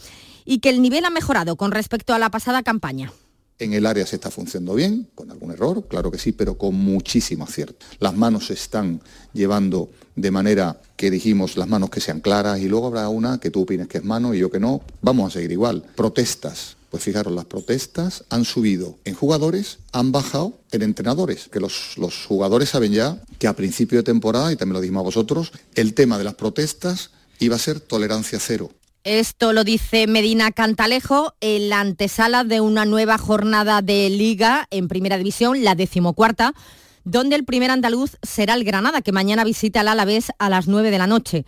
[0.44, 3.12] y que el nivel ha mejorado con respecto a la pasada campaña.
[3.58, 6.74] En el área se está funcionando bien, con algún error, claro que sí, pero con
[6.74, 7.86] muchísimo acierto.
[8.00, 9.00] Las manos se están
[9.32, 13.50] llevando de manera que dijimos las manos que sean claras y luego habrá una que
[13.50, 14.80] tú opines que es mano y yo que no.
[15.02, 15.84] Vamos a seguir igual.
[15.94, 21.96] Protestas, pues fijaros, las protestas han subido en jugadores, han bajado en entrenadores, que los,
[22.28, 25.94] jugadores saben ya que a principio de temporada, y también lo dijimos a vosotros, el
[25.94, 28.70] tema de las protestas iba a ser tolerancia cero.
[29.02, 34.86] Esto lo dice Medina Cantalejo en la antesala de una nueva jornada de liga en
[34.86, 36.54] primera división, la decimocuarta,
[37.02, 40.92] donde el primer andaluz será el Granada, que mañana visita al Alavés a las 9
[40.92, 41.44] de la noche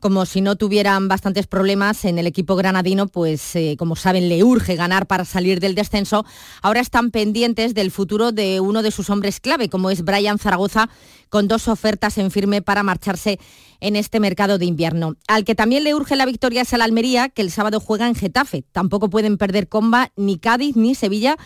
[0.00, 4.42] como si no tuvieran bastantes problemas en el equipo granadino, pues eh, como saben le
[4.42, 6.24] urge ganar para salir del descenso.
[6.62, 10.88] Ahora están pendientes del futuro de uno de sus hombres clave, como es Brian Zaragoza,
[11.28, 13.38] con dos ofertas en firme para marcharse
[13.80, 15.16] en este mercado de invierno.
[15.28, 18.14] Al que también le urge la victoria es al Almería, que el sábado juega en
[18.14, 18.64] Getafe.
[18.72, 21.36] Tampoco pueden perder comba ni Cádiz ni Sevilla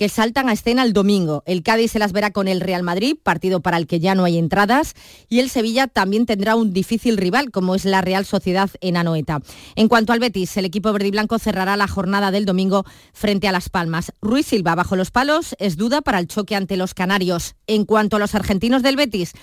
[0.00, 1.42] que saltan a escena el domingo.
[1.44, 4.24] El Cádiz se las verá con el Real Madrid, partido para el que ya no
[4.24, 4.94] hay entradas,
[5.28, 9.42] y el Sevilla también tendrá un difícil rival, como es la Real Sociedad en Anoeta.
[9.76, 13.46] En cuanto al Betis, el equipo verde y blanco cerrará la jornada del domingo frente
[13.46, 14.14] a Las Palmas.
[14.22, 17.54] Ruiz Silva bajo los palos es duda para el choque ante los canarios.
[17.66, 19.34] En cuanto a los argentinos del Betis,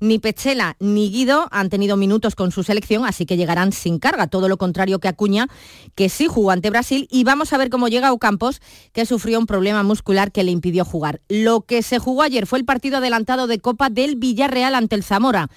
[0.00, 4.26] ni Pechela ni Guido han tenido minutos con su selección, así que llegarán sin carga,
[4.26, 5.48] todo lo contrario que Acuña,
[5.94, 7.08] que sí jugó ante Brasil.
[7.10, 8.60] Y vamos a ver cómo llega Ocampos,
[8.92, 11.20] que sufrió un problema muscular que le impidió jugar.
[11.28, 15.02] Lo que se jugó ayer fue el partido adelantado de Copa del Villarreal ante el
[15.02, 15.48] Zamora.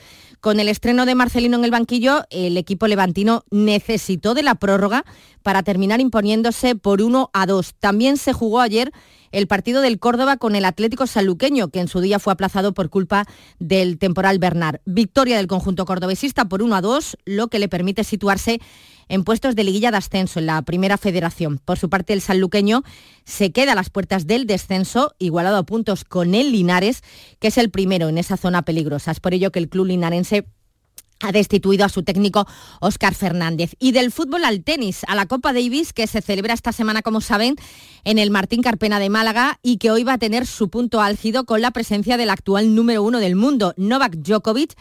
[0.41, 5.03] Con el estreno de Marcelino en el banquillo, el equipo levantino necesitó de la prórroga
[5.43, 7.75] para terminar imponiéndose por 1 a 2.
[7.79, 8.93] También se jugó ayer
[9.31, 12.89] el partido del Córdoba con el Atlético Sanluqueño, que en su día fue aplazado por
[12.89, 13.25] culpa
[13.59, 14.81] del temporal Bernard.
[14.85, 18.59] Victoria del conjunto cordobesista por 1 a 2, lo que le permite situarse
[19.09, 21.57] en puestos de liguilla de ascenso en la primera federación.
[21.57, 22.83] Por su parte, el sanluqueño
[23.25, 27.01] se queda a las puertas del descenso, igualado a puntos con el Linares,
[27.39, 29.11] que es el primero en esa zona peligrosa.
[29.11, 30.45] Es por ello que el club linarense
[31.19, 32.47] ha destituido a su técnico
[32.79, 33.75] Óscar Fernández.
[33.79, 37.21] Y del fútbol al tenis, a la Copa Davis, que se celebra esta semana, como
[37.21, 37.55] saben,
[38.03, 41.45] en el Martín Carpena de Málaga y que hoy va a tener su punto álgido
[41.45, 44.75] con la presencia del actual número uno del mundo, Novak Djokovic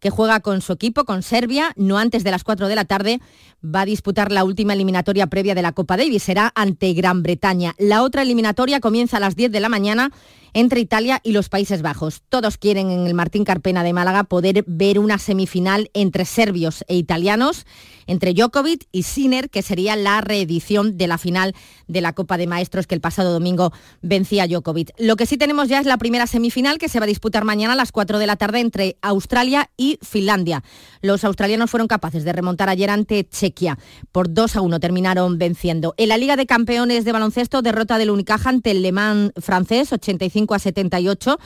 [0.00, 3.20] que juega con su equipo, con Serbia, no antes de las 4 de la tarde,
[3.62, 7.74] va a disputar la última eliminatoria previa de la Copa Davis, será ante Gran Bretaña.
[7.78, 10.10] La otra eliminatoria comienza a las 10 de la mañana
[10.54, 12.22] entre Italia y los Países Bajos.
[12.28, 16.96] Todos quieren en el Martín Carpena de Málaga poder ver una semifinal entre serbios e
[16.96, 17.66] italianos
[18.06, 21.54] entre Djokovic y Sinner, que sería la reedición de la final
[21.86, 23.72] de la Copa de Maestros que el pasado domingo
[24.02, 24.90] vencía Djokovic.
[24.98, 27.74] Lo que sí tenemos ya es la primera semifinal que se va a disputar mañana
[27.74, 30.64] a las 4 de la tarde entre Australia y Finlandia.
[31.02, 33.78] Los australianos fueron capaces de remontar ayer ante Chequia.
[34.10, 35.94] Por 2 a 1 terminaron venciendo.
[35.96, 39.92] En la Liga de Campeones de Baloncesto, derrota del Unicaja ante el Le Mans francés,
[39.92, 41.38] 85 a 78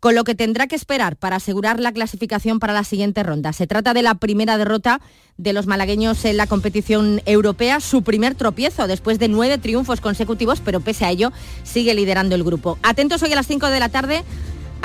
[0.00, 3.52] con lo que tendrá que esperar para asegurar la clasificación para la siguiente ronda.
[3.52, 5.00] Se trata de la primera derrota
[5.36, 10.60] de los malagueños en la competición europea, su primer tropiezo después de nueve triunfos consecutivos,
[10.64, 11.32] pero pese a ello
[11.64, 12.78] sigue liderando el grupo.
[12.82, 14.22] Atentos hoy a las 5 de la tarde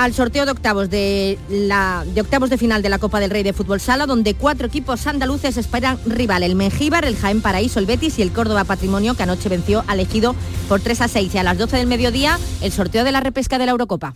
[0.04, 3.44] al sorteo de octavos de, la, de octavos de final de la Copa del Rey
[3.44, 7.86] de Fútbol Sala, donde cuatro equipos andaluces esperan rival, el Mengíbar, el Jaén Paraíso, el
[7.86, 10.36] Betis y el Córdoba Patrimonio, que anoche venció al Ejido
[10.68, 11.36] por 3 a 6.
[11.36, 14.16] Y a las 12 del mediodía, el sorteo de la repesca de la Eurocopa.